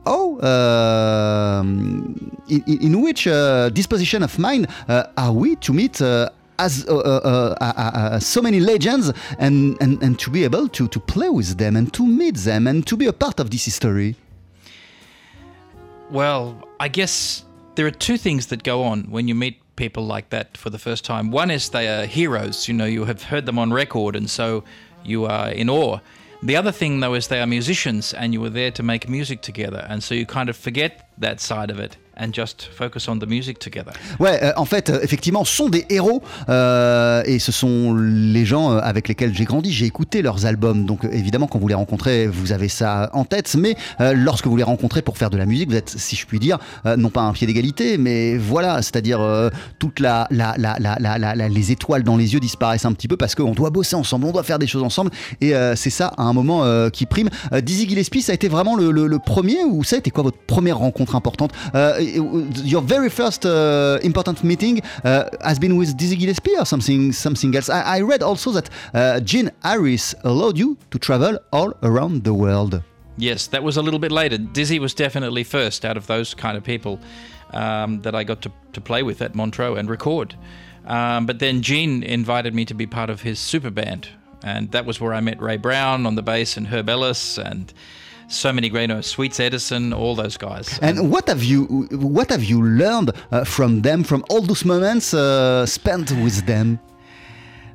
Oh, 0.06 0.38
in, 2.50 2.94
which 2.94 3.26
uh, 3.26 3.70
disposition 3.70 4.22
of 4.22 4.38
mind 4.38 4.66
uh, 4.88 5.04
are 5.16 5.32
we 5.32 5.56
to 5.56 5.72
meet 5.72 6.00
uh, 6.00 6.28
as 6.58 6.84
uh, 6.88 6.96
uh, 6.96 8.18
so 8.18 8.42
many 8.42 8.60
legends 8.60 9.12
and, 9.38 10.18
to 10.18 10.30
be 10.30 10.44
able 10.44 10.68
to 10.68 10.88
play 10.88 11.28
with 11.28 11.56
them 11.56 11.76
and 11.76 11.92
to 11.92 12.06
meet 12.06 12.36
them 12.36 12.66
and 12.66 12.86
to 12.86 12.96
be 12.96 13.06
a 13.06 13.12
part 13.12 13.40
of 13.40 13.50
this 13.50 13.64
history? 13.64 14.16
Well, 16.10 16.68
I 16.80 16.88
guess 16.88 17.44
there 17.76 17.86
are 17.86 17.92
two 17.92 18.16
things 18.16 18.46
that 18.48 18.64
go 18.64 18.82
on 18.82 19.04
when 19.04 19.28
you 19.28 19.34
meet 19.34 19.60
people 19.76 20.04
like 20.04 20.30
that 20.30 20.56
for 20.56 20.68
the 20.68 20.78
first 20.78 21.04
time. 21.04 21.30
One 21.30 21.52
is 21.52 21.68
they 21.68 21.86
are 21.86 22.04
heroes, 22.04 22.66
you 22.66 22.74
know, 22.74 22.84
you 22.84 23.04
have 23.04 23.22
heard 23.22 23.46
them 23.46 23.60
on 23.60 23.72
record, 23.72 24.16
and 24.16 24.28
so 24.28 24.64
you 25.04 25.26
are 25.26 25.50
in 25.50 25.70
awe. 25.70 26.00
The 26.42 26.56
other 26.56 26.72
thing, 26.72 26.98
though, 26.98 27.14
is 27.14 27.28
they 27.28 27.40
are 27.40 27.46
musicians 27.46 28.12
and 28.12 28.32
you 28.32 28.40
were 28.40 28.50
there 28.50 28.72
to 28.72 28.82
make 28.82 29.08
music 29.08 29.40
together, 29.40 29.86
and 29.88 30.02
so 30.02 30.14
you 30.16 30.26
kind 30.26 30.48
of 30.48 30.56
forget 30.56 31.10
that 31.18 31.40
side 31.40 31.70
of 31.70 31.78
it 31.78 31.96
and 32.20 32.32
just 32.32 32.68
focus 32.72 33.08
on 33.08 33.18
the 33.18 33.26
music 33.26 33.58
together. 33.58 33.92
Ouais, 34.18 34.38
euh, 34.42 34.52
en 34.56 34.64
fait, 34.64 34.90
euh, 34.90 35.00
effectivement, 35.02 35.44
sont 35.44 35.68
des 35.68 35.86
héros 35.88 36.22
euh, 36.48 37.22
et 37.24 37.38
ce 37.38 37.52
sont 37.52 37.94
les 37.94 38.44
gens 38.44 38.72
euh, 38.72 38.80
avec 38.82 39.08
lesquels 39.08 39.34
j'ai 39.34 39.44
grandi. 39.44 39.72
J'ai 39.72 39.86
écouté 39.86 40.22
leurs 40.22 40.46
albums, 40.46 40.84
donc 40.86 41.04
euh, 41.04 41.08
évidemment, 41.12 41.46
quand 41.46 41.58
vous 41.58 41.68
les 41.68 41.74
rencontrez, 41.74 42.26
vous 42.26 42.52
avez 42.52 42.68
ça 42.68 43.10
en 43.12 43.24
tête. 43.24 43.54
Mais 43.58 43.76
euh, 44.00 44.12
lorsque 44.14 44.46
vous 44.46 44.56
les 44.56 44.62
rencontrez 44.62 45.02
pour 45.02 45.16
faire 45.18 45.30
de 45.30 45.36
la 45.38 45.46
musique, 45.46 45.70
vous 45.70 45.76
êtes, 45.76 45.90
si 45.90 46.16
je 46.16 46.26
puis 46.26 46.38
dire, 46.38 46.58
non 46.96 47.10
pas 47.10 47.22
un 47.22 47.32
pied 47.32 47.46
d'égalité, 47.46 47.98
mais 47.98 48.36
voilà, 48.36 48.82
c'est-à-dire 48.82 49.20
toute 49.78 50.00
la, 50.00 50.26
la, 50.30 50.54
la, 50.58 50.76
la, 50.78 51.34
les 51.48 51.72
étoiles 51.72 52.02
dans 52.02 52.16
les 52.16 52.34
yeux 52.34 52.40
disparaissent 52.40 52.84
un 52.84 52.92
petit 52.92 53.08
peu 53.08 53.16
parce 53.16 53.34
qu'on 53.34 53.52
doit 53.52 53.70
bosser 53.70 53.96
ensemble, 53.96 54.26
on 54.26 54.32
doit 54.32 54.42
faire 54.42 54.58
des 54.58 54.66
choses 54.66 54.82
ensemble 54.82 55.10
et 55.40 55.52
c'est 55.76 55.90
ça 55.90 56.12
à 56.16 56.22
un 56.22 56.32
moment 56.32 56.64
qui 56.90 57.06
prime. 57.06 57.28
Dizzy 57.62 57.88
Gillespie, 57.88 58.22
ça 58.22 58.32
a 58.32 58.34
été 58.34 58.48
vraiment 58.48 58.76
le, 58.76 58.90
le- 58.90 59.06
le 59.06 59.18
premier 59.18 59.62
ou 59.64 59.84
ça 59.84 59.96
a 59.96 59.98
été 59.98 60.10
quoi 60.10 60.22
votre 60.24 60.38
première 60.38 60.78
rencontre 60.78 61.16
importante? 61.16 61.52
Your 62.10 62.82
very 62.82 63.08
first 63.08 63.46
uh, 63.46 63.98
important 64.02 64.42
meeting 64.44 64.80
uh, 65.04 65.24
has 65.42 65.58
been 65.58 65.76
with 65.76 65.96
Dizzy 65.96 66.16
Gillespie 66.16 66.56
or 66.56 66.66
something 66.66 67.12
something 67.12 67.54
else. 67.54 67.68
I, 67.68 67.98
I 67.98 68.00
read 68.00 68.22
also 68.22 68.50
that 68.52 68.70
uh, 68.94 69.20
Gene 69.20 69.50
Harris 69.62 70.14
allowed 70.24 70.58
you 70.58 70.76
to 70.90 70.98
travel 70.98 71.38
all 71.52 71.72
around 71.82 72.24
the 72.24 72.34
world. 72.34 72.82
Yes, 73.16 73.48
that 73.48 73.62
was 73.62 73.76
a 73.76 73.82
little 73.82 73.98
bit 74.00 74.12
later. 74.12 74.38
Dizzy 74.38 74.78
was 74.78 74.94
definitely 74.94 75.44
first 75.44 75.84
out 75.84 75.96
of 75.96 76.06
those 76.06 76.34
kind 76.34 76.56
of 76.56 76.64
people 76.64 76.98
um, 77.52 78.00
that 78.02 78.14
I 78.14 78.24
got 78.24 78.40
to, 78.42 78.52
to 78.72 78.80
play 78.80 79.02
with 79.02 79.20
at 79.20 79.34
Montreux 79.34 79.74
and 79.74 79.90
record. 79.90 80.34
Um, 80.86 81.26
but 81.26 81.38
then 81.38 81.60
Gene 81.60 82.02
invited 82.02 82.54
me 82.54 82.64
to 82.64 82.74
be 82.74 82.86
part 82.86 83.10
of 83.10 83.20
his 83.20 83.38
super 83.38 83.70
band, 83.70 84.08
and 84.42 84.70
that 84.72 84.86
was 84.86 85.00
where 85.00 85.12
I 85.12 85.20
met 85.20 85.40
Ray 85.40 85.58
Brown 85.58 86.06
on 86.06 86.14
the 86.14 86.22
bass 86.22 86.56
and 86.56 86.68
Herb 86.68 86.88
Ellis 86.88 87.38
and 87.38 87.72
so 88.30 88.52
many 88.52 88.68
great, 88.68 88.88
know, 88.88 89.00
Sweets 89.00 89.40
Edison, 89.40 89.92
all 89.92 90.14
those 90.14 90.36
guys. 90.36 90.78
And 90.80 91.10
what 91.10 91.28
have 91.28 91.42
you 91.42 91.64
what 91.90 92.30
have 92.30 92.44
you 92.44 92.62
learned 92.62 93.12
uh, 93.30 93.44
from 93.44 93.82
them 93.82 94.04
from 94.04 94.24
all 94.30 94.40
those 94.40 94.64
moments 94.64 95.12
uh, 95.12 95.66
spent 95.66 96.10
with 96.12 96.46
them? 96.46 96.78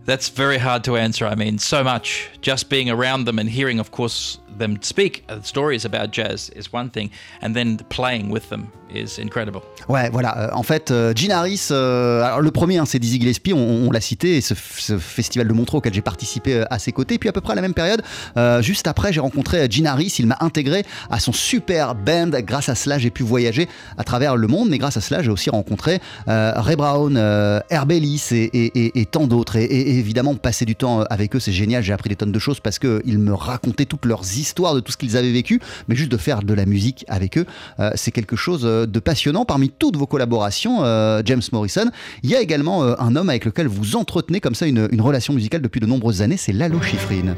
That's 0.05 0.29
very 0.29 0.57
hard 0.59 0.83
to 0.83 0.97
answer. 0.97 1.25
I 1.25 1.35
mean, 1.35 1.57
so 1.57 1.83
much 1.83 2.29
just 2.41 2.69
being 2.69 2.89
around 2.89 3.25
them 3.25 3.39
and 3.39 3.49
hearing, 3.49 3.79
of 3.79 3.89
course, 3.91 4.39
them 4.57 4.77
speak 4.81 5.23
uh, 5.29 5.35
stories 5.43 5.85
about 5.85 6.11
jazz 6.11 6.51
is 6.55 6.65
one 6.73 6.89
thing, 6.89 7.09
and 7.41 7.53
then 7.53 7.77
playing 7.89 8.29
with 8.31 8.49
them 8.49 8.65
is 8.93 9.19
incredible. 9.21 9.61
Ouais, 9.89 10.09
voilà. 10.11 10.37
Euh, 10.37 10.49
en 10.53 10.63
fait, 10.63 10.91
euh, 10.91 11.11
Gene 11.15 11.31
Harris, 11.31 11.67
euh, 11.71 12.21
alors 12.23 12.41
le 12.41 12.51
premier, 12.51 12.77
hein, 12.77 12.85
c'est 12.85 12.99
Dizzy 12.99 13.19
Gillespie, 13.19 13.51
on, 13.53 13.57
on 13.87 13.91
l'a 13.91 13.99
cité, 14.01 14.37
et 14.37 14.41
ce, 14.41 14.53
ce 14.55 14.97
festival 14.97 15.47
de 15.47 15.53
Montreux 15.53 15.79
auquel 15.79 15.93
j'ai 15.93 16.01
participé 16.01 16.63
à 16.69 16.79
ses 16.79 16.91
côtés. 16.91 17.17
Puis 17.17 17.27
à 17.27 17.31
peu 17.33 17.41
près 17.41 17.53
à 17.53 17.55
la 17.55 17.61
même 17.61 17.73
période, 17.73 18.01
euh, 18.37 18.61
juste 18.61 18.87
après, 18.87 19.11
j'ai 19.11 19.19
rencontré 19.19 19.67
Gene 19.69 19.87
Harris. 19.87 20.15
Il 20.19 20.27
m'a 20.27 20.37
intégré 20.39 20.83
à 21.09 21.19
son 21.19 21.33
super 21.33 21.95
band. 21.95 22.29
Grâce 22.43 22.69
à 22.69 22.75
cela, 22.75 22.97
j'ai 22.99 23.09
pu 23.09 23.23
voyager 23.23 23.67
à 23.97 24.03
travers 24.03 24.37
le 24.37 24.47
monde, 24.47 24.69
mais 24.69 24.77
grâce 24.77 24.97
à 24.97 25.01
cela, 25.01 25.21
j'ai 25.23 25.31
aussi 25.31 25.49
rencontré 25.49 25.99
euh, 26.27 26.53
Ray 26.55 26.75
Brown, 26.75 27.15
euh, 27.17 27.59
Herb 27.69 27.91
Ellis 27.91 28.23
et, 28.31 28.43
et- 28.43 28.85
et- 28.85 29.01
et 29.01 29.05
tant 29.05 29.27
d'autres. 29.27 29.55
Et, 29.57 29.65
et 29.65 29.97
évidemment, 29.97 30.35
passer 30.35 30.65
du 30.65 30.75
temps 30.75 31.01
avec 31.09 31.35
eux, 31.35 31.39
c'est 31.39 31.51
génial. 31.51 31.83
J'ai 31.83 31.93
appris 31.93 32.09
des 32.09 32.15
tonnes 32.15 32.31
de 32.31 32.39
choses 32.39 32.59
parce 32.59 32.79
qu'ils 32.79 33.17
me 33.19 33.33
racontaient 33.33 33.85
toutes 33.85 34.05
leurs 34.05 34.21
histoires 34.23 34.44
de 34.53 34.79
tout 34.79 34.91
ce 34.91 34.97
qu'ils 34.97 35.17
avaient 35.17 35.31
vécu. 35.31 35.59
Mais 35.87 35.95
juste 35.95 36.11
de 36.11 36.17
faire 36.17 36.43
de 36.43 36.53
la 36.53 36.65
musique 36.65 37.05
avec 37.07 37.37
eux, 37.37 37.45
euh, 37.79 37.91
c'est 37.95 38.11
quelque 38.11 38.35
chose 38.35 38.61
euh, 38.65 38.85
de 38.85 38.99
passionnant. 38.99 39.45
Parmi 39.45 39.69
toutes 39.69 39.97
vos 39.97 40.07
collaborations, 40.07 40.83
euh, 40.83 41.21
James 41.25 41.41
Morrison, 41.51 41.89
il 42.23 42.29
y 42.29 42.35
a 42.35 42.41
également 42.41 42.83
un 42.83 43.15
homme 43.15 43.29
avec 43.29 43.45
lequel 43.45 43.67
vous 43.67 43.95
entretenez 43.95 44.39
comme 44.39 44.55
ça 44.55 44.67
une, 44.67 44.87
une 44.91 45.01
relation 45.01 45.33
musicale 45.33 45.61
depuis 45.61 45.79
de 45.79 45.85
nombreuses 45.85 46.21
années, 46.21 46.37
c'est 46.37 46.53
Lalo 46.53 46.81
Schifrin. 46.81 47.35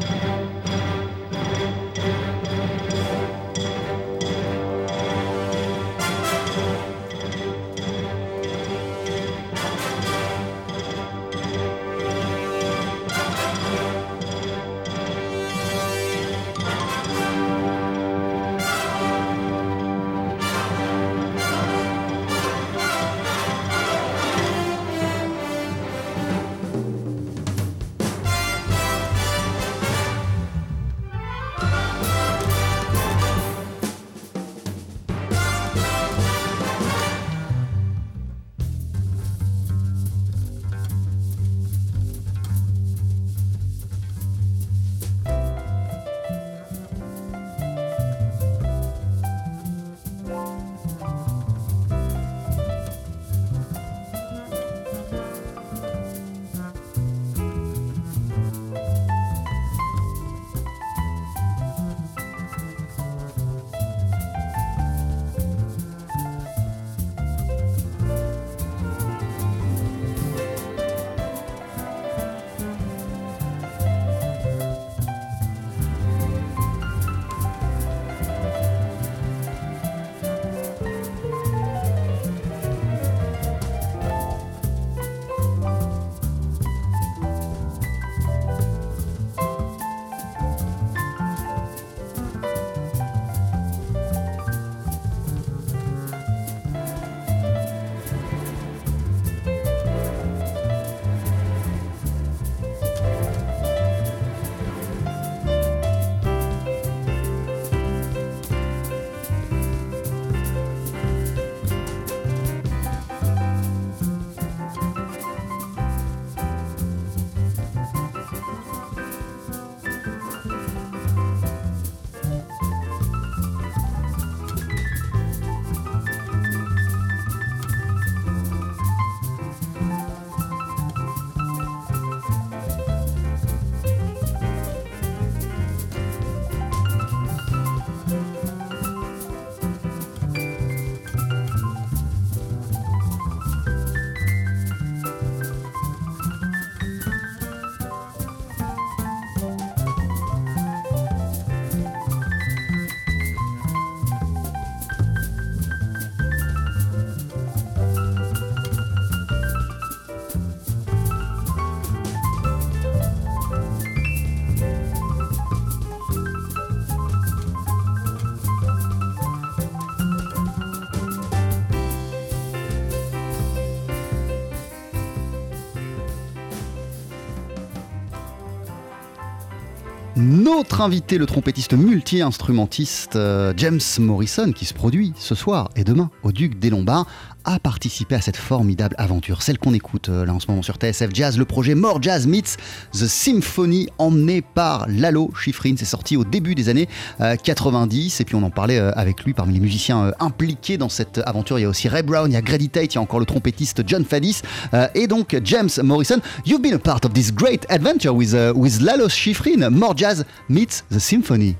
Notre 180.57 180.81
invité, 180.81 181.19
le 181.19 181.27
trompettiste 181.27 181.73
multi-instrumentiste 181.73 183.15
euh, 183.15 183.53
James 183.57 183.79
Morrison, 183.99 184.51
qui 184.51 184.65
se 184.65 184.73
produit 184.73 185.13
ce 185.15 185.35
soir 185.35 185.69
et 185.75 185.83
demain 185.83 186.09
au 186.23 186.31
Duc 186.31 186.57
des 186.57 186.71
Lombards, 186.71 187.05
a 187.47 187.59
participé 187.59 188.13
à 188.13 188.21
cette 188.21 188.37
formidable 188.37 188.93
aventure, 188.99 189.41
celle 189.41 189.57
qu'on 189.57 189.73
écoute 189.73 190.09
euh, 190.09 190.25
là 190.25 190.33
en 190.33 190.39
ce 190.39 190.47
moment 190.49 190.61
sur 190.61 190.75
TSF 190.75 191.09
Jazz, 191.13 191.37
le 191.37 191.45
projet 191.45 191.75
More 191.75 192.01
Jazz 192.01 192.27
Meets 192.27 192.57
The 192.91 193.07
Symphony, 193.07 193.87
emmené 193.97 194.41
par 194.41 194.85
Lalo 194.89 195.31
Schifrin. 195.33 195.75
C'est 195.77 195.85
sorti 195.85 196.17
au 196.17 196.25
début 196.25 196.55
des 196.55 196.67
années 196.69 196.89
euh, 197.21 197.35
90, 197.35 198.19
et 198.19 198.25
puis 198.25 198.35
on 198.35 198.43
en 198.43 198.49
parlait 198.49 198.77
euh, 198.77 198.91
avec 198.95 199.23
lui 199.23 199.33
parmi 199.33 199.53
les 199.53 199.59
musiciens 199.61 200.07
euh, 200.07 200.11
impliqués 200.19 200.77
dans 200.77 200.89
cette 200.89 201.21
aventure. 201.25 201.57
Il 201.57 201.61
y 201.61 201.65
a 201.65 201.69
aussi 201.69 201.87
Ray 201.87 202.03
Brown, 202.03 202.29
il 202.29 202.33
y 202.33 202.37
a 202.37 202.41
Grady 202.41 202.69
Tate, 202.69 202.93
il 202.93 202.95
y 202.95 202.97
a 202.97 203.01
encore 203.01 203.19
le 203.19 203.25
trompettiste 203.25 203.81
John 203.87 204.03
Fadis, 204.03 204.41
euh, 204.73 204.87
et 204.93 205.07
donc 205.07 205.37
James 205.43 205.69
Morrison. 205.81 206.19
You've 206.45 206.61
been 206.61 206.73
a 206.73 206.79
part 206.79 207.05
of 207.05 207.13
this 207.13 207.31
great 207.33 207.65
adventure 207.69 208.13
with, 208.13 208.35
with 208.55 208.81
Lalo 208.81 209.07
Schifrin, 209.07 209.69
More 209.69 209.93
Jazz 209.95 210.25
Meets 210.49 210.83
The 210.91 210.99
Symphony. 210.99 211.55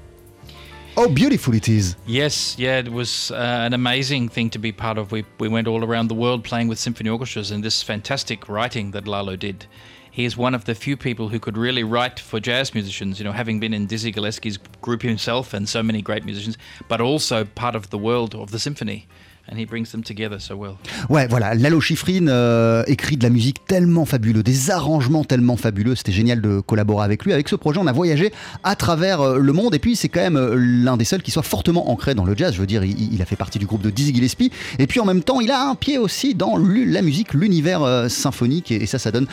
How 0.97 1.07
beautiful 1.07 1.53
it 1.53 1.69
is. 1.69 1.95
Yes, 2.07 2.57
yeah, 2.57 2.79
it 2.79 2.91
was 2.91 3.29
uh, 3.29 3.36
an 3.36 3.73
amazing 3.73 4.29
thing 4.29 4.49
to 4.49 4.57
be 4.57 4.71
part 4.71 4.97
of. 4.97 5.12
We, 5.12 5.25
we 5.39 5.47
went 5.47 5.67
all 5.67 5.86
around 5.86 6.07
the 6.07 6.15
world 6.15 6.43
playing 6.43 6.69
with 6.69 6.79
symphony 6.79 7.07
orchestras 7.07 7.51
and 7.51 7.63
this 7.63 7.83
fantastic 7.83 8.49
writing 8.49 8.89
that 8.91 9.07
Lalo 9.07 9.36
did. 9.36 9.67
He 10.10 10.25
is 10.25 10.36
one 10.36 10.55
of 10.55 10.65
the 10.65 10.73
few 10.73 10.97
people 10.97 11.29
who 11.29 11.39
could 11.39 11.55
really 11.55 11.83
write 11.83 12.19
for 12.19 12.39
jazz 12.39 12.73
musicians, 12.73 13.19
you 13.19 13.25
know, 13.25 13.31
having 13.31 13.60
been 13.60 13.75
in 13.75 13.86
Dizzy 13.86 14.12
Gillespie's 14.12 14.57
group 14.81 15.03
himself 15.03 15.53
and 15.53 15.69
so 15.69 15.83
many 15.83 16.01
great 16.01 16.25
musicians, 16.25 16.57
but 16.88 16.99
also 16.99 17.45
part 17.45 17.75
of 17.75 17.91
the 17.91 17.99
world 17.99 18.33
of 18.33 18.49
the 18.49 18.57
symphony. 18.57 19.07
And 19.51 19.57
he 19.57 19.65
brings 19.65 19.91
them 19.91 20.03
together 20.03 20.39
so 20.39 20.55
well. 20.55 20.75
Ouais, 21.10 21.27
voilà, 21.27 21.55
Lalo 21.55 21.79
Schifrin 21.79 22.27
euh, 22.27 22.83
écrit 22.88 23.17
de 23.17 23.23
la 23.23 23.29
musique 23.29 23.65
tellement 23.65 24.05
fabuleuse, 24.05 24.43
des 24.43 24.71
arrangements 24.71 25.23
tellement 25.23 25.57
fabuleux. 25.57 25.95
C'était 25.95 26.12
génial 26.12 26.41
de 26.41 26.60
collaborer 26.60 27.05
avec 27.05 27.23
lui. 27.23 27.33
Avec 27.33 27.47
ce 27.47 27.55
projet, 27.55 27.79
on 27.79 27.88
a 27.88 27.93
voyagé 27.93 28.33
à 28.63 28.75
travers 28.75 29.21
euh, 29.21 29.39
le 29.39 29.53
monde. 29.53 29.73
Et 29.73 29.79
puis, 29.79 29.95
c'est 29.95 30.10
quand 30.10 30.21
même 30.21 30.38
euh, 30.38 30.55
l'un 30.57 30.97
des 30.97 31.05
seuls 31.05 31.21
qui 31.21 31.31
soit 31.31 31.43
fortement 31.43 31.89
ancré 31.89 32.15
dans 32.15 32.25
le 32.25 32.36
jazz. 32.36 32.53
Je 32.53 32.60
veux 32.60 32.67
dire, 32.67 32.83
il, 32.83 33.13
il 33.13 33.21
a 33.21 33.25
fait 33.25 33.36
partie 33.36 33.60
du 33.60 33.65
groupe 33.65 33.81
de 33.81 33.89
Dizzy 33.89 34.13
Gillespie. 34.13 34.51
Et 34.79 34.88
puis, 34.88 34.99
en 34.99 35.05
même 35.05 35.23
temps, 35.23 35.39
il 35.39 35.51
a 35.51 35.69
un 35.69 35.75
pied 35.75 35.97
aussi 35.97 36.36
dans 36.36 36.57
la 36.57 37.01
musique, 37.01 37.33
l'univers 37.33 37.83
euh, 37.83 38.10
symphonique. 38.10 38.71
Et, 38.71 38.83
et 38.83 38.86
ça, 38.86 38.99
ça 38.99 39.12
donne 39.12 39.27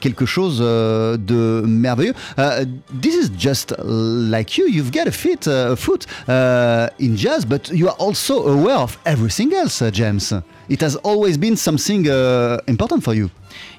quelque 0.00 0.26
chose 0.26 0.58
de 0.58 1.62
merveilleux. 1.66 2.14
Euh, 2.38 2.64
this 3.00 3.14
is 3.14 3.30
just 3.38 3.74
like 3.84 4.56
you. 4.56 4.66
You've 4.68 4.90
got 4.90 5.06
a 5.06 5.12
fit, 5.12 5.46
uh, 5.46 5.76
foot 5.76 6.06
uh, 6.28 6.88
in 7.00 7.16
jazz, 7.16 7.44
but 7.44 7.70
you 7.72 7.88
are 7.88 7.96
also 7.98 8.46
aware 8.48 8.78
of 8.78 8.98
everything 9.04 9.27
else, 9.54 9.82
uh, 9.82 9.90
James. 9.90 10.32
It 10.68 10.80
has 10.80 10.96
always 10.96 11.38
been 11.38 11.56
something 11.56 12.08
uh, 12.08 12.58
important 12.66 13.02
for 13.04 13.14
you. 13.14 13.30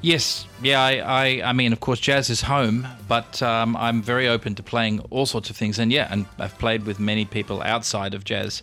Yes, 0.02 0.46
yeah, 0.64 0.82
I, 0.82 1.00
I, 1.00 1.50
I 1.50 1.54
mean, 1.54 1.74
of 1.74 1.80
course, 1.80 2.00
jazz 2.00 2.30
is 2.30 2.42
home, 2.42 2.88
but 3.08 3.42
um, 3.42 3.76
I'm 3.78 4.02
very 4.02 4.28
open 4.28 4.56
to 4.56 4.64
playing 4.64 5.00
all 5.12 5.26
sorts 5.26 5.50
of 5.50 5.56
things. 5.58 5.80
And 5.80 5.92
yeah, 5.92 6.08
and 6.12 6.26
I've 6.40 6.58
played 6.58 6.86
with 6.86 7.00
many 7.00 7.26
people 7.26 7.62
outside 7.62 8.14
of 8.14 8.24
jazz 8.24 8.62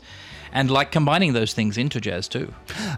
and 0.52 0.70
like 0.70 0.90
combining 0.92 1.34
those 1.34 1.52
things 1.54 1.76
into 1.76 2.00
jazz 2.00 2.28
too. 2.28 2.48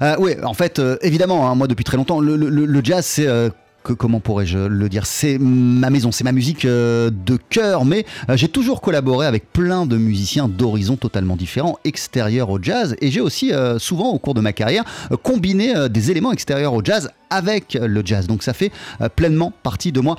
Euh, 0.01 0.17
oui, 0.19 0.35
en 0.43 0.55
fait, 0.55 0.79
euh, 0.79 0.97
évidemment, 1.03 1.49
hein, 1.51 1.55
moi 1.57 1.67
depuis 1.67 1.85
très 1.85 1.97
longtemps, 1.97 2.21
le, 2.21 2.37
le- 2.37 2.67
le 2.67 2.81
jazz, 2.85 3.05
c'est. 3.07 3.27
euh, 3.27 3.51
comment 3.83 4.21
pourrais-je 4.21 4.59
le 4.59 4.89
dire? 4.89 5.07
C'est 5.07 5.39
ma 5.39 5.91
maison, 5.91 6.13
c'est 6.13 6.25
ma 6.25 6.33
musique 6.33 6.65
euh, 6.65 7.11
de 7.11 7.37
cœur, 7.37 7.85
mais 7.85 8.05
euh, 8.29 8.37
j'ai 8.37 8.49
toujours 8.49 8.81
collaboré 8.81 9.27
avec 9.27 9.53
plein 9.53 9.87
de 9.87 9.97
musiciens 9.97 10.49
d'horizons 10.49 10.97
totalement 10.97 11.37
différents, 11.37 11.79
extérieurs 11.85 12.51
au 12.51 12.63
jazz, 12.63 12.97
et 13.01 13.11
j'ai 13.11 13.21
aussi 13.21 13.53
euh, 13.53 13.79
souvent 13.79 14.11
au 14.11 14.19
cours 14.19 14.35
de 14.35 14.41
ma 14.41 14.53
carrière 14.53 14.85
combiné 15.23 15.89
des 15.89 16.11
éléments 16.11 16.33
extérieurs 16.33 16.75
au 16.75 16.83
jazz 16.85 17.11
avec 17.31 17.79
le 17.81 18.03
jazz. 18.05 18.27
Donc 18.27 18.43
ça 18.43 18.53
fait 18.53 18.73
pleinement 19.17 19.53
partie 19.63 19.93
de 19.93 20.01
moi. 20.01 20.17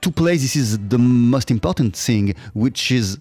To 0.00 0.10
play, 0.10 0.36
this 0.36 0.54
is 0.54 0.78
the 0.88 0.98
most 0.98 1.50
important 1.50 1.90
thing, 1.92 2.34
which 2.54 2.90
is 2.90 3.18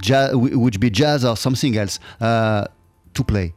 jazz, 0.00 0.34
which 0.34 0.78
be 0.78 0.92
jazz 0.92 1.24
or 1.24 1.36
something 1.36 1.76
else. 1.76 1.98
To 2.20 3.24
play. 3.24 3.54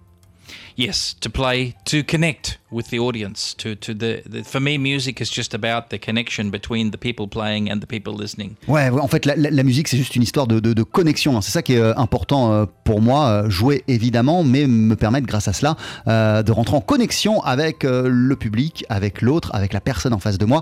Yes, 0.77 1.15
to 1.21 1.29
play, 1.31 1.73
to 1.85 2.03
connect 2.03 2.59
with 2.71 2.89
the 2.91 2.99
audience. 2.99 3.55
To, 3.57 3.73
to 3.75 3.95
the, 3.95 4.21
for 4.43 4.59
me, 4.61 4.77
music 4.77 5.19
is 5.19 5.25
just 5.31 5.55
about 5.55 5.89
the 5.89 5.97
connection 5.97 6.51
between 6.51 6.91
the 6.91 6.99
people 6.99 7.27
playing 7.27 7.67
and 7.71 7.79
the 7.79 7.87
people 7.87 8.13
listening. 8.13 8.51
Ouais, 8.67 8.87
en 8.91 9.07
fait, 9.07 9.25
la, 9.25 9.63
musique, 9.63 9.87
c'est 9.87 9.97
juste 9.97 10.15
une 10.15 10.21
histoire 10.21 10.45
de, 10.45 10.59
de- 10.59 10.83
connexion. 10.83 11.35
hein. 11.35 11.41
C'est 11.41 11.51
ça 11.51 11.63
qui 11.63 11.73
est 11.73 11.79
euh, 11.79 11.95
important 11.97 12.53
euh, 12.53 12.65
pour 12.83 13.01
moi. 13.01 13.27
euh, 13.27 13.49
jouer, 13.49 13.83
évidemment, 13.87 14.43
mais 14.43 14.67
me 14.67 14.95
permettre, 14.95 15.25
grâce 15.25 15.47
à 15.47 15.53
cela, 15.53 15.77
de 16.05 16.51
rentrer 16.51 16.75
en 16.75 16.81
connexion 16.81 17.41
avec 17.41 17.83
le 17.83 18.35
public, 18.35 18.85
avec 18.89 19.23
l'autre, 19.23 19.49
avec 19.55 19.73
la 19.73 19.81
personne 19.81 20.13
en 20.13 20.19
face 20.19 20.37
de 20.37 20.45
moi. 20.45 20.61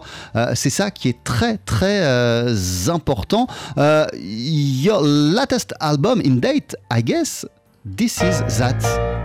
C'est 0.54 0.70
ça 0.70 0.92
qui 0.92 1.10
est 1.10 1.24
très, 1.26 1.58
très 1.58 2.90
important. 2.90 3.48
Your 3.78 5.02
latest 5.04 5.74
album 5.82 6.22
in 6.26 6.36
date, 6.38 6.76
I 6.90 7.04
guess, 7.04 7.46
this 7.98 8.22
is 8.22 8.40
that. 8.58 9.25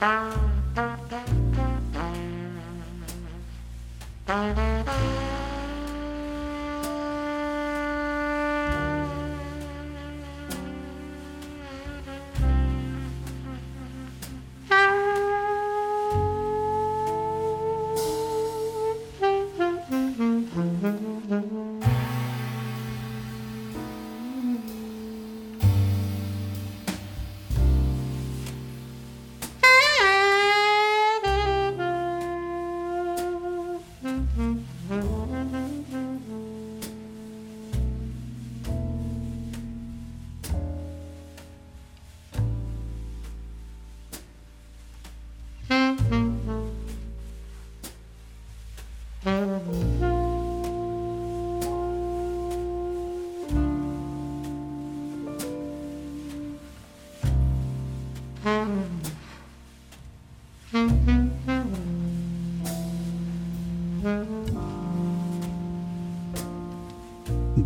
Bye. 0.00 0.49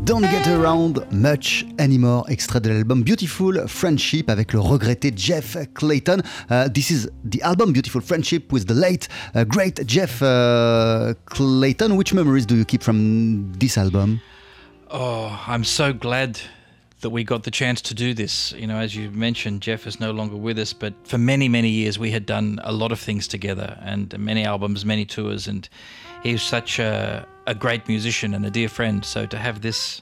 Don't 0.05 0.21
Get 0.21 0.47
Around 0.49 1.07
Much 1.13 1.65
Anymore, 1.79 2.27
extrait 2.29 2.61
de 2.61 2.69
l'album 2.69 3.03
Beautiful 3.03 3.65
Friendship 3.67 4.29
avec 4.29 4.53
le 4.53 4.61
regretté 4.61 5.11
Jeff 5.17 5.57
Clayton. 5.73 6.21
Uh, 6.51 6.69
this 6.69 6.91
is 6.91 7.09
the 7.25 7.41
album 7.43 7.73
Beautiful 7.73 8.03
Friendship 8.03 8.53
with 8.53 8.67
the 8.67 8.75
late, 8.75 9.09
uh, 9.35 9.45
great 9.45 9.87
Jeff 9.87 10.21
uh, 10.21 11.15
Clayton. 11.25 11.97
Which 11.97 12.13
memories 12.13 12.45
do 12.45 12.55
you 12.55 12.67
keep 12.67 12.83
from 12.83 13.51
this 13.59 13.79
album? 13.79 14.21
Oh, 14.91 15.43
I'm 15.49 15.65
so 15.65 15.95
glad 15.95 16.39
that 17.05 17.11
we 17.11 17.23
got 17.23 17.43
the 17.43 17.51
chance 17.51 17.83
to 17.83 17.95
do 17.95 18.15
this. 18.15 18.53
You 18.53 18.67
know, 18.67 18.79
as 18.79 18.97
you 18.97 19.11
mentioned, 19.11 19.61
Jeff 19.61 19.87
is 19.87 20.01
no 20.01 20.11
longer 20.11 20.37
with 20.37 20.59
us, 20.59 20.73
but 20.73 20.95
for 21.05 21.19
many, 21.19 21.51
many 21.51 21.69
years 21.69 21.99
we 21.99 22.11
had 22.11 22.25
done 22.25 22.59
a 22.65 22.73
lot 22.73 22.93
of 22.93 22.99
things 22.99 23.29
together 23.29 23.79
and 23.83 24.19
many 24.19 24.43
albums, 24.43 24.87
many 24.87 25.05
tours, 25.05 25.47
and 25.47 25.69
he 26.23 26.33
was 26.33 26.43
such 26.43 26.79
a, 26.79 27.27
a 27.47 27.55
great 27.55 27.87
musician 27.89 28.33
and 28.33 28.47
a 28.47 28.51
dear 28.51 28.71
friend. 28.71 29.05
So 29.05 29.27
to 29.27 29.37
have 29.37 29.61
this 29.61 30.01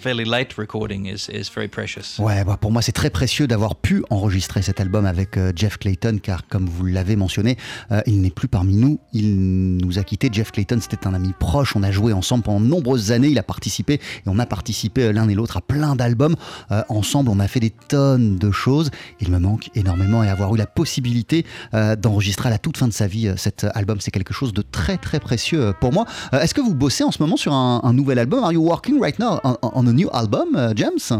fairly 0.00 0.24
late 0.24 0.54
recording 0.56 1.06
is, 1.06 1.28
is 1.30 1.50
very 1.54 1.68
precious. 1.68 2.18
Ouais, 2.18 2.42
bah, 2.44 2.56
pour 2.58 2.72
moi 2.72 2.80
c'est 2.80 2.92
très 2.92 3.10
précieux 3.10 3.46
d'avoir 3.46 3.76
pu 3.76 4.02
enregistrer 4.08 4.62
cet 4.62 4.80
album 4.80 5.04
avec 5.04 5.36
euh, 5.36 5.52
Jeff 5.54 5.76
Clayton 5.76 6.18
car 6.22 6.48
comme 6.48 6.66
vous 6.66 6.86
l'avez 6.86 7.16
mentionné, 7.16 7.56
euh, 7.92 8.00
il 8.06 8.22
n'est 8.22 8.30
plus 8.30 8.48
parmi 8.48 8.76
nous, 8.76 8.98
il 9.12 9.76
nous 9.76 9.98
a 9.98 10.02
quittés. 10.02 10.30
Jeff 10.32 10.52
Clayton 10.52 10.78
c'était 10.80 11.06
un 11.06 11.14
ami 11.14 11.34
proche, 11.38 11.76
on 11.76 11.82
a 11.82 11.90
joué 11.90 12.12
ensemble 12.12 12.44
pendant 12.44 12.60
de 12.60 12.66
nombreuses 12.66 13.12
années, 13.12 13.28
il 13.28 13.38
a 13.38 13.42
participé 13.42 13.94
et 13.94 14.28
on 14.28 14.38
a 14.38 14.46
participé 14.46 15.12
l'un 15.12 15.28
et 15.28 15.34
l'autre 15.34 15.58
à 15.58 15.60
plein 15.60 15.94
d'albums. 15.96 16.36
Euh, 16.70 16.82
ensemble 16.88 17.30
on 17.30 17.38
a 17.38 17.46
fait 17.46 17.60
des 17.60 17.70
tonnes 17.70 18.36
de 18.36 18.50
choses, 18.50 18.90
il 19.20 19.30
me 19.30 19.38
manque 19.38 19.70
énormément 19.74 20.24
et 20.24 20.28
avoir 20.28 20.54
eu 20.54 20.58
la 20.58 20.66
possibilité 20.66 21.44
d'enregistrer 21.72 22.48
à 22.48 22.50
la 22.50 22.58
toute 22.58 22.78
fin 22.78 22.88
de 22.88 22.92
sa 22.92 23.06
vie 23.06 23.32
cet 23.36 23.66
album 23.74 23.98
c'est 24.00 24.10
quelque 24.10 24.32
chose 24.32 24.52
de 24.52 24.62
très 24.62 24.96
très 24.96 25.20
précieux 25.20 25.72
pour 25.80 25.92
moi. 25.92 26.06
Est-ce 26.32 26.54
que 26.54 26.60
vous 26.60 26.74
bossez 26.74 27.04
en 27.04 27.10
ce 27.10 27.22
moment 27.22 27.36
sur 27.36 27.52
un, 27.52 27.92
nouvel 27.92 28.18
album? 28.18 28.44
Are 28.44 28.52
you 28.52 28.62
working 28.62 29.00
right 29.00 29.18
now 29.18 29.40
new 29.92 30.08
album, 30.12 30.56
euh, 30.56 30.72
James? 30.76 31.12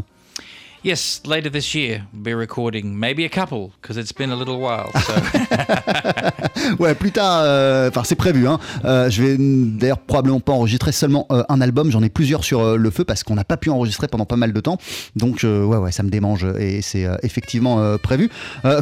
Yes, 0.82 1.20
later 1.26 1.50
this 1.50 1.74
year, 1.74 2.06
we'll 2.10 2.22
be 2.22 2.32
recording 2.32 2.98
maybe 2.98 3.26
a 3.26 3.28
couple 3.28 3.72
because 3.82 3.98
it's 3.98 4.12
been 4.12 4.30
a 4.30 4.36
little 4.36 4.60
while. 4.60 4.90
Ouais, 6.78 6.94
plus 6.94 7.10
tard, 7.10 7.42
euh, 7.44 7.88
enfin 7.88 8.02
c'est 8.04 8.14
prévu. 8.14 8.46
Hein. 8.46 8.58
Euh, 8.84 9.10
je 9.10 9.22
vais 9.22 9.36
d'ailleurs 9.38 9.98
probablement 9.98 10.40
pas 10.40 10.52
enregistrer 10.52 10.92
seulement 10.92 11.26
euh, 11.30 11.42
un 11.48 11.60
album. 11.60 11.90
J'en 11.90 12.02
ai 12.02 12.08
plusieurs 12.08 12.44
sur 12.44 12.60
euh, 12.60 12.76
le 12.76 12.90
feu 12.90 13.04
parce 13.04 13.24
qu'on 13.24 13.34
n'a 13.34 13.44
pas 13.44 13.56
pu 13.56 13.70
enregistrer 13.70 14.08
pendant 14.08 14.26
pas 14.26 14.36
mal 14.36 14.52
de 14.52 14.60
temps. 14.60 14.78
Donc 15.16 15.40
ouais, 15.42 15.76
ouais, 15.76 15.92
ça 15.92 16.02
me 16.02 16.10
démange 16.10 16.46
et 16.58 16.82
c'est 16.82 17.06
effectivement 17.22 17.96
prévu. 17.98 18.30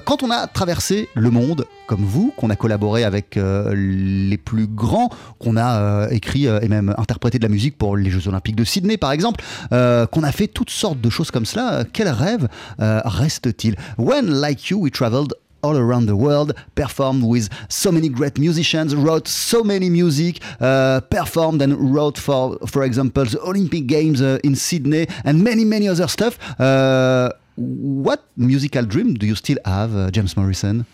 Quand 0.04 0.22
on 0.22 0.30
a 0.30 0.46
traversé 0.46 1.08
le 1.14 1.30
monde 1.30 1.66
comme 1.87 2.04
vous, 2.04 2.32
qu'on 2.37 2.50
a 2.50 2.56
collaboré 2.56 3.04
avec 3.04 3.38
les 3.38 4.37
plus 4.37 4.66
grands, 4.66 5.11
qu'on 5.38 5.56
a 5.56 6.08
écrit 6.11 6.46
et 6.46 6.68
même 6.68 6.94
interprété 6.98 7.38
de 7.38 7.44
la 7.44 7.48
musique 7.48 7.78
pour 7.78 7.96
les 7.96 8.11
Jeux 8.11 8.28
Olympiques 8.28 8.56
de 8.56 8.64
Sydney 8.64 8.96
par 8.96 9.12
exemple, 9.12 9.44
qu'on 9.70 10.22
a 10.22 10.32
fait 10.32 10.48
toutes 10.48 10.70
sortes 10.70 11.00
de 11.00 11.11
choses 11.11 11.30
comme 11.30 11.46
cela, 11.46 11.84
quel 11.92 12.09
rêve 12.09 12.48
euh, 12.81 13.01
reste-t-il 13.05 13.74
When, 13.96 14.40
like 14.40 14.70
you, 14.70 14.79
we 14.79 14.90
traveled 14.90 15.35
all 15.62 15.77
around 15.77 16.07
the 16.07 16.16
world, 16.16 16.55
performed 16.74 17.24
with 17.24 17.48
so 17.68 17.90
many 17.90 18.09
great 18.09 18.38
musicians, 18.38 18.94
wrote 18.94 19.27
so 19.29 19.64
many 19.64 19.90
music, 19.90 20.40
uh, 20.61 21.01
performed 21.11 21.62
and 21.62 21.94
wrote 21.94 22.18
for, 22.18 22.59
for 22.66 22.85
example, 22.85 23.24
the 23.24 23.40
Olympic 23.40 23.87
Games 23.87 24.22
uh, 24.22 24.38
in 24.44 24.55
Sydney 24.55 25.07
and 25.24 25.42
many, 25.42 25.64
many 25.64 25.88
other 25.88 26.09
stuff. 26.09 26.38
Uh, 26.61 27.31
what 27.57 28.24
musical 28.37 28.85
dream 28.85 29.14
do 29.14 29.27
you 29.27 29.35
still 29.35 29.59
have, 29.64 29.94
uh, 29.96 30.11
James 30.11 30.37
Morrison? 30.37 30.87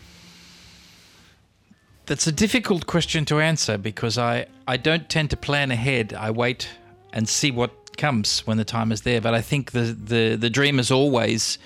That's 2.06 2.26
a 2.26 2.32
difficult 2.32 2.86
question 2.86 3.24
to 3.26 3.40
answer 3.40 3.78
because 3.78 4.18
I, 4.18 4.46
I 4.68 4.76
don't 4.76 5.08
tend 5.08 5.30
to 5.30 5.36
plan 5.36 5.70
ahead. 5.70 6.12
I 6.12 6.30
wait 6.30 6.68
and 7.12 7.28
see 7.28 7.50
what 7.50 7.83
comes 7.96 8.42
when 8.46 8.58
the 8.58 8.64
time 8.64 8.92
is 8.92 9.02
there. 9.02 9.20
But 9.20 9.34
I 9.34 9.42
think 9.42 9.72
the, 9.72 9.94
the, 9.94 10.36
the 10.36 10.50
dream 10.50 10.78
is 10.78 10.90
always 10.90 11.58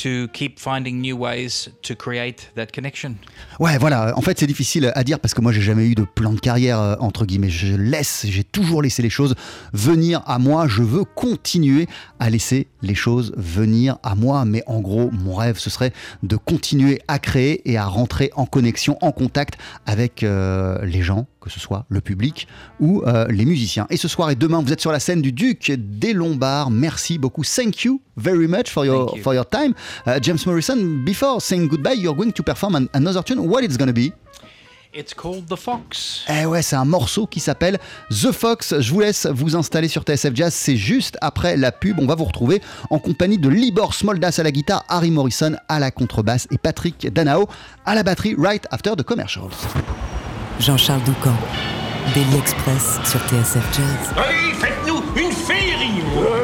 to 0.00 0.28
keep 0.28 0.58
finding 0.58 1.00
new 1.02 1.14
ways 1.16 1.68
to 1.82 1.94
create 1.94 2.50
that 2.54 2.66
connection. 2.72 3.16
Ouais, 3.58 3.76
voilà. 3.78 4.14
En 4.16 4.22
fait, 4.22 4.38
c'est 4.38 4.46
difficile 4.46 4.90
à 4.94 5.04
dire 5.04 5.20
parce 5.20 5.34
que 5.34 5.42
moi, 5.42 5.52
j'ai 5.52 5.60
jamais 5.60 5.86
eu 5.86 5.94
de 5.94 6.04
plan 6.04 6.32
de 6.32 6.40
carrière 6.40 6.80
euh, 6.80 6.96
entre 7.00 7.26
guillemets. 7.26 7.50
Je 7.50 7.76
laisse, 7.76 8.24
j'ai 8.26 8.44
toujours 8.44 8.80
laissé 8.80 9.02
les 9.02 9.10
choses 9.10 9.34
venir 9.74 10.22
à 10.26 10.38
moi. 10.38 10.66
Je 10.68 10.82
veux 10.82 11.04
continuer 11.04 11.86
à 12.18 12.30
laisser 12.30 12.68
les 12.80 12.94
choses 12.94 13.34
venir 13.36 13.98
à 14.02 14.14
moi. 14.14 14.46
Mais 14.46 14.62
en 14.66 14.80
gros, 14.80 15.10
mon 15.10 15.34
rêve, 15.34 15.58
ce 15.58 15.68
serait 15.68 15.92
de 16.22 16.36
continuer 16.36 17.02
à 17.06 17.18
créer 17.18 17.70
et 17.70 17.76
à 17.76 17.84
rentrer 17.84 18.30
en 18.36 18.46
connexion, 18.46 18.96
en 19.02 19.12
contact 19.12 19.58
avec 19.84 20.22
euh, 20.22 20.82
les 20.84 21.02
gens, 21.02 21.26
que 21.40 21.50
ce 21.50 21.58
soit 21.60 21.84
le 21.88 22.00
public 22.00 22.46
ou 22.80 23.02
euh, 23.06 23.26
les 23.28 23.44
musiciens. 23.44 23.86
Et 23.90 23.96
ce 23.96 24.08
soir 24.08 24.30
et 24.30 24.34
demain, 24.34 24.60
vous 24.62 24.72
êtes 24.72 24.80
sur 24.80 24.92
la 24.92 25.00
scène 25.00 25.22
du 25.22 25.32
Duc 25.32 25.72
des 25.76 26.12
Lombards. 26.12 26.70
Merci 26.70 27.18
beaucoup. 27.18 27.42
Thank 27.44 27.84
you 27.84 28.00
very 28.16 28.46
much 28.46 28.68
for 28.70 28.84
your 28.84 29.16
you. 29.16 29.22
for 29.22 29.34
your 29.34 29.48
time, 29.48 29.72
Uh, 30.06 30.18
James 30.22 30.38
Morrison. 30.46 30.76
Before 31.04 31.40
saying 31.40 31.68
goodbye, 31.68 31.94
you're 31.94 32.14
going 32.16 32.32
to 32.32 32.42
perform 32.42 32.74
an- 32.76 32.86
another 32.94 33.22
tune. 33.24 33.38
What 33.40 33.62
it's 33.62 33.76
gonna 33.76 33.92
be? 33.92 34.12
It's 34.92 35.14
called 35.14 35.46
The 35.48 35.54
Fox. 35.54 36.24
Eh 36.28 36.46
ouais, 36.46 36.62
c'est 36.62 36.74
un 36.74 36.84
morceau 36.84 37.24
qui 37.28 37.38
s'appelle 37.38 37.78
The 38.10 38.32
Fox. 38.32 38.74
Je 38.80 38.92
vous 38.92 38.98
laisse 38.98 39.24
vous 39.26 39.54
installer 39.54 39.86
sur 39.86 40.02
TSF 40.02 40.34
Jazz. 40.34 40.52
C'est 40.52 40.76
juste 40.76 41.16
après 41.20 41.56
la 41.56 41.70
pub. 41.70 42.00
On 42.00 42.06
va 42.06 42.16
vous 42.16 42.24
retrouver 42.24 42.60
en 42.90 42.98
compagnie 42.98 43.38
de 43.38 43.48
Libor 43.48 43.94
Smoldas 43.94 44.34
à 44.38 44.42
la 44.42 44.50
guitare, 44.50 44.84
Harry 44.88 45.12
Morrison 45.12 45.54
à 45.68 45.78
la 45.78 45.92
contrebasse 45.92 46.48
et 46.50 46.58
Patrick 46.58 47.06
Danao 47.12 47.48
à 47.86 47.94
la 47.94 48.02
batterie 48.02 48.34
right 48.36 48.66
after 48.72 48.96
the 48.96 49.04
commercials. 49.04 49.52
Jean-Charles 50.60 51.02
Doucan, 51.04 51.34
Daily 52.14 52.36
Express 52.38 52.98
sur 53.04 53.20
TSF 53.20 53.64
Jazz. 53.72 54.14
Allez, 54.16 54.54
faites-nous 54.58 55.02
une 55.16 55.32
féerie 55.32 56.02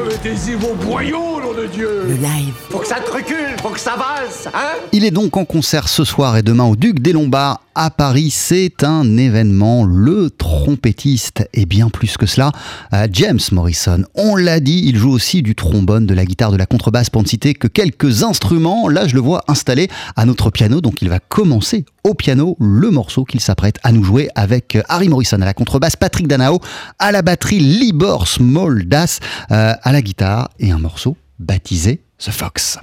Mettez-y 0.09 0.55
vos 0.55 0.75
boyaux, 0.75 1.41
nom 1.41 1.53
de 1.53 1.67
Dieu. 1.67 2.05
Le 2.09 2.15
live, 2.15 2.55
Faut 2.71 2.79
que 2.79 2.87
ça 2.87 2.97
te 2.97 3.11
recule, 3.11 3.57
faut 3.63 3.69
que 3.71 3.81
ça 3.81 3.97
valse, 3.97 4.49
hein? 4.55 4.77
Il 4.93 5.05
est 5.05 5.11
donc 5.11 5.37
en 5.37 5.45
concert 5.45 5.89
ce 5.89 6.05
soir 6.05 6.37
et 6.37 6.43
demain 6.43 6.65
au 6.65 6.77
Duc 6.77 7.01
des 7.01 7.13
Lombards 7.13 7.61
à 7.77 7.91
Paris. 7.91 8.31
C'est 8.31 8.83
un 8.83 9.17
événement. 9.17 9.85
Le 9.85 10.31
trompettiste 10.31 11.49
et 11.55 11.67
bien 11.67 11.89
plus 11.91 12.17
que 12.17 12.27
cela, 12.27 12.51
euh, 12.93 13.07
James 13.13 13.39
Morrison. 13.53 14.03
On 14.15 14.35
l'a 14.35 14.59
dit, 14.59 14.83
il 14.85 14.97
joue 14.97 15.11
aussi 15.11 15.43
du 15.43 15.55
trombone, 15.55 16.07
de 16.07 16.15
la 16.15 16.25
guitare, 16.25 16.51
de 16.51 16.57
la 16.57 16.67
contrebasse 16.67 17.11
pour 17.11 17.23
ne 17.23 17.29
citer 17.29 17.55
que 17.55 17.69
quelques 17.69 18.25
instruments. 18.25 18.89
Là, 18.89 19.07
je 19.07 19.15
le 19.15 19.21
vois 19.21 19.45
installé 19.47 19.89
à 20.17 20.25
notre 20.25 20.51
piano. 20.51 20.81
Donc, 20.81 21.03
il 21.03 21.09
va 21.09 21.21
commencer 21.21 21.85
au 22.03 22.15
piano 22.15 22.57
le 22.59 22.91
morceau 22.91 23.25
qu'il 23.25 23.41
s'apprête 23.41 23.79
à 23.83 23.93
nous 23.93 24.03
jouer 24.03 24.29
avec 24.35 24.77
euh, 24.77 24.83
Harry 24.89 25.09
Morrison 25.09 25.41
à 25.41 25.45
la 25.45 25.55
contrebasse, 25.55 25.97
Patrick 25.97 26.27
Danao 26.27 26.61
à 26.99 27.13
la 27.13 27.23
batterie, 27.23 27.59
Libor 27.59 28.27
Smoldas 28.27 29.19
euh, 29.51 29.75
à 29.81 29.93
la 29.93 30.03
guitare 30.03 30.49
et 30.59 30.71
un 30.71 30.79
morceau 30.79 31.17
baptisé 31.39 32.01
The 32.19 32.31
Fox. 32.31 32.79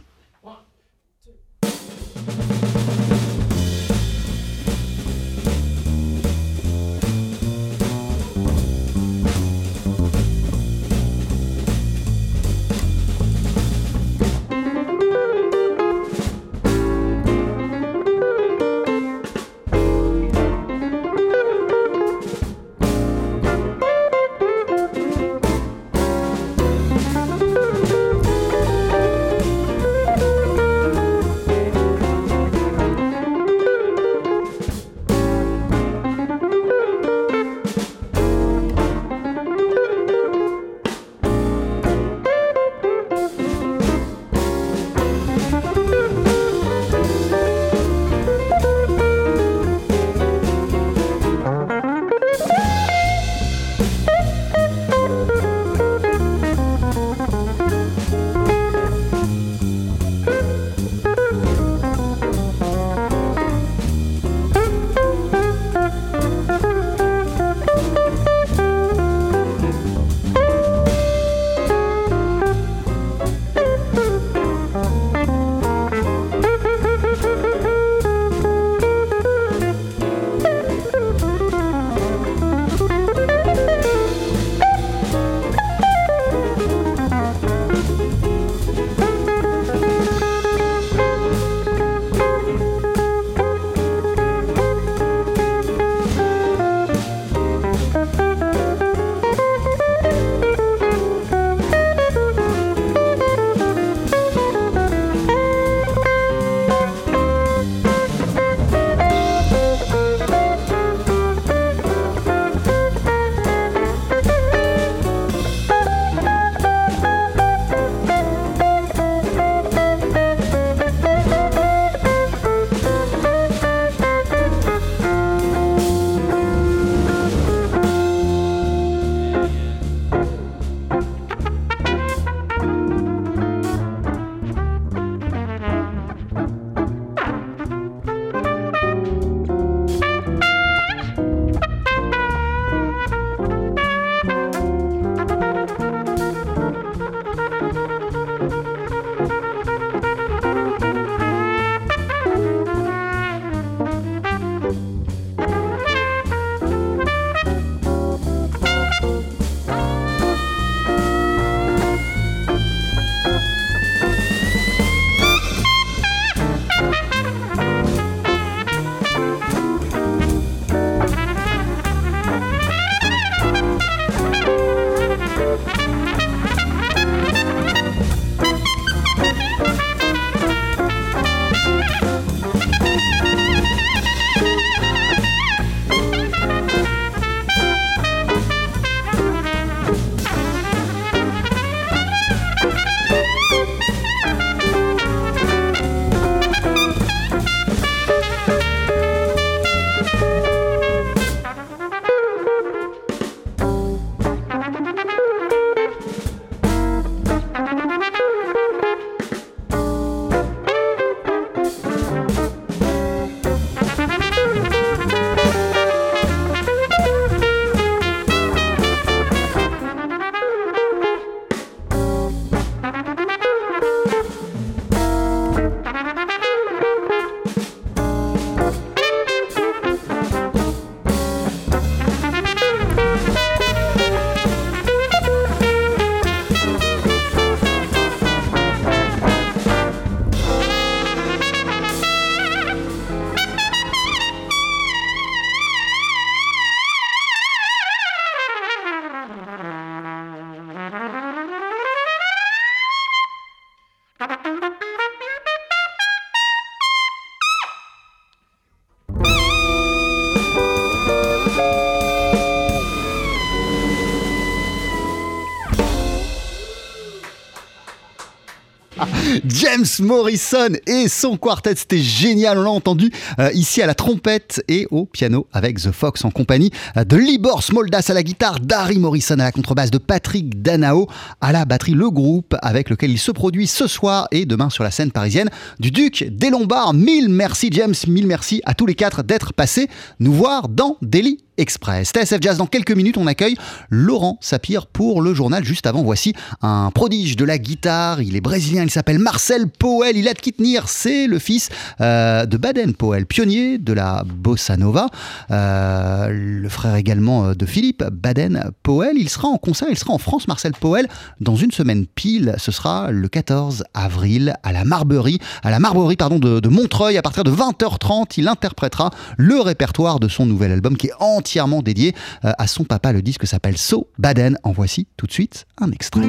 James 269.74 270.08
Morrison 270.08 270.70
et 270.86 271.08
son 271.08 271.36
quartet, 271.36 271.74
c'était 271.76 271.98
génial, 271.98 272.60
on 272.60 272.62
l'a 272.62 272.70
entendu 272.70 273.12
euh, 273.40 273.50
ici 273.54 273.82
à 273.82 273.88
la 273.88 273.96
trompette 273.96 274.64
et 274.68 274.86
au 274.92 275.08
piano 275.08 275.48
avec 275.52 275.82
The 275.82 275.92
Fox 275.92 276.24
en 276.26 276.30
compagnie 276.30 276.70
euh, 276.96 277.04
de 277.04 277.18
Libor 277.18 277.64
Smoldas 277.64 278.06
à 278.10 278.14
la 278.14 278.22
guitare, 278.22 278.60
Darry 278.60 279.00
Morrison 279.00 279.34
à 279.40 279.46
la 279.46 279.52
contrebasse, 279.52 279.90
de 279.90 279.98
Patrick 279.98 280.62
Danao 280.62 281.08
à 281.42 281.52
la 281.52 281.66
batterie, 281.66 281.94
le 281.94 282.12
groupe 282.12 282.56
avec 282.62 282.92
lequel 282.92 283.10
il 283.10 283.18
se 283.18 283.32
produit 283.32 283.66
ce 283.66 283.88
soir 283.88 284.28
et 284.30 284.46
demain 284.46 284.70
sur 284.70 284.84
la 284.84 284.92
scène 284.92 285.12
parisienne 285.12 285.50
du 285.80 285.90
Duc 285.90 286.24
des 286.30 286.52
Lombards. 286.52 286.94
Mille 286.94 287.30
merci 287.30 287.70
James, 287.72 287.96
mille 288.08 288.28
merci 288.28 288.62
à 288.66 288.76
tous 288.76 288.86
les 288.86 288.96
quatre 288.96 289.24
d'être 289.24 289.54
passés 289.54 289.88
nous 290.20 290.34
voir 290.34 290.70
dans 290.70 290.98
Daily 291.02 291.43
Express. 291.58 292.12
TSF 292.12 292.40
Jazz, 292.42 292.58
dans 292.58 292.66
quelques 292.66 292.92
minutes, 292.92 293.18
on 293.18 293.28
accueille 293.28 293.56
Laurent 293.90 294.38
Sapir 294.42 294.88
pour 294.88 295.22
le 295.22 295.34
journal. 295.34 295.64
Juste 295.64 295.86
avant, 295.86 296.02
voici 296.02 296.34
un 296.62 296.90
prodige 296.92 297.36
de 297.36 297.46
la 297.46 297.58
guitare. 297.58 298.22
Il 298.22 298.36
est 298.36 298.42
brésilien, 298.42 298.84
il 298.84 298.90
s'appelle 298.90 299.20
Marcel 299.20 299.68
Powell. 299.68 300.18
Il 300.18 300.28
a 300.28 300.34
de 300.34 300.40
Kitnir, 300.40 300.90
c'est 300.90 301.28
le 301.28 301.38
fils 301.38 301.70
euh, 302.02 302.46
de 302.46 302.58
Baden 302.58 302.94
Powell, 302.94 303.26
pionnier 303.26 303.78
de 303.78 303.94
la 303.94 304.24
bossa 304.26 304.78
nova. 304.78 305.08
Euh, 305.52 306.30
le 306.32 306.70
frère 306.70 306.96
également 306.96 307.46
euh, 307.46 307.54
de 307.54 307.66
Philippe 307.66 308.04
Baden 308.12 308.72
Powell. 308.82 309.14
Il 309.18 309.30
sera 309.30 309.48
en 309.48 309.58
concert, 309.58 309.90
il 309.92 309.98
sera 309.98 310.14
en 310.14 310.18
France, 310.18 310.48
Marcel 310.48 310.74
Powell, 310.74 311.08
dans 311.40 311.56
une 311.56 311.72
semaine 311.72 312.08
pile. 312.08 312.56
Ce 312.58 312.72
sera 312.72 313.12
le 313.12 313.28
14 313.28 313.84
avril 313.94 314.56
à 314.64 314.72
la 314.72 314.86
Marberie, 314.86 315.40
à 315.62 315.70
la 315.70 315.80
Marberie 315.80 316.16
pardon, 316.16 316.40
de, 316.40 316.60
de 316.60 316.70
Montreuil. 316.70 317.18
À 317.18 317.22
partir 317.22 317.44
de 317.44 317.52
20h30, 317.52 318.34
il 318.38 318.48
interprétera 318.48 319.12
le 319.38 319.62
répertoire 319.62 320.20
de 320.20 320.28
son 320.28 320.48
nouvel 320.48 320.72
album 320.72 320.98
qui 320.98 321.08
est 321.08 321.14
en 321.20 321.43
entièrement 321.44 321.82
dédié 321.82 322.16
euh, 322.46 322.54
à 322.58 322.68
son 322.68 322.86
papa. 322.86 323.12
Le 323.12 323.22
disque 323.22 323.46
s'appelle 323.46 323.78
So 323.78 324.08
Baden. 324.18 324.58
En 324.64 324.72
voici 324.72 325.08
tout 325.18 325.28
de 325.28 325.34
suite 325.34 325.66
un 325.78 325.92
extrait. 325.92 326.28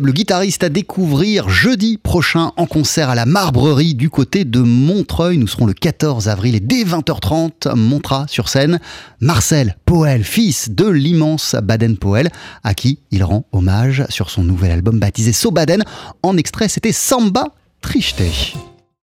Guitariste 0.00 0.64
à 0.64 0.68
découvrir 0.68 1.48
jeudi 1.48 1.98
prochain 1.98 2.52
en 2.56 2.66
concert 2.66 3.10
à 3.10 3.14
la 3.14 3.26
Marbrerie 3.26 3.94
du 3.94 4.10
côté 4.10 4.44
de 4.44 4.60
Montreuil. 4.60 5.38
Nous 5.38 5.46
serons 5.46 5.66
le 5.66 5.72
14 5.72 6.28
avril 6.28 6.54
et 6.54 6.60
dès 6.60 6.84
20h30 6.84 7.74
montera 7.74 8.26
sur 8.28 8.48
scène 8.48 8.78
Marcel 9.20 9.76
Poel, 9.86 10.24
fils 10.24 10.70
de 10.70 10.86
l'immense 10.86 11.56
Baden 11.62 11.96
Poel, 11.96 12.30
à 12.62 12.74
qui 12.74 12.98
il 13.10 13.24
rend 13.24 13.46
hommage 13.52 14.04
sur 14.08 14.30
son 14.30 14.44
nouvel 14.44 14.70
album 14.70 14.98
baptisé 14.98 15.32
So 15.32 15.50
Baden. 15.50 15.82
En 16.22 16.36
extrait, 16.36 16.68
c'était 16.68 16.92
Samba 16.92 17.48
Triste. 17.80 18.22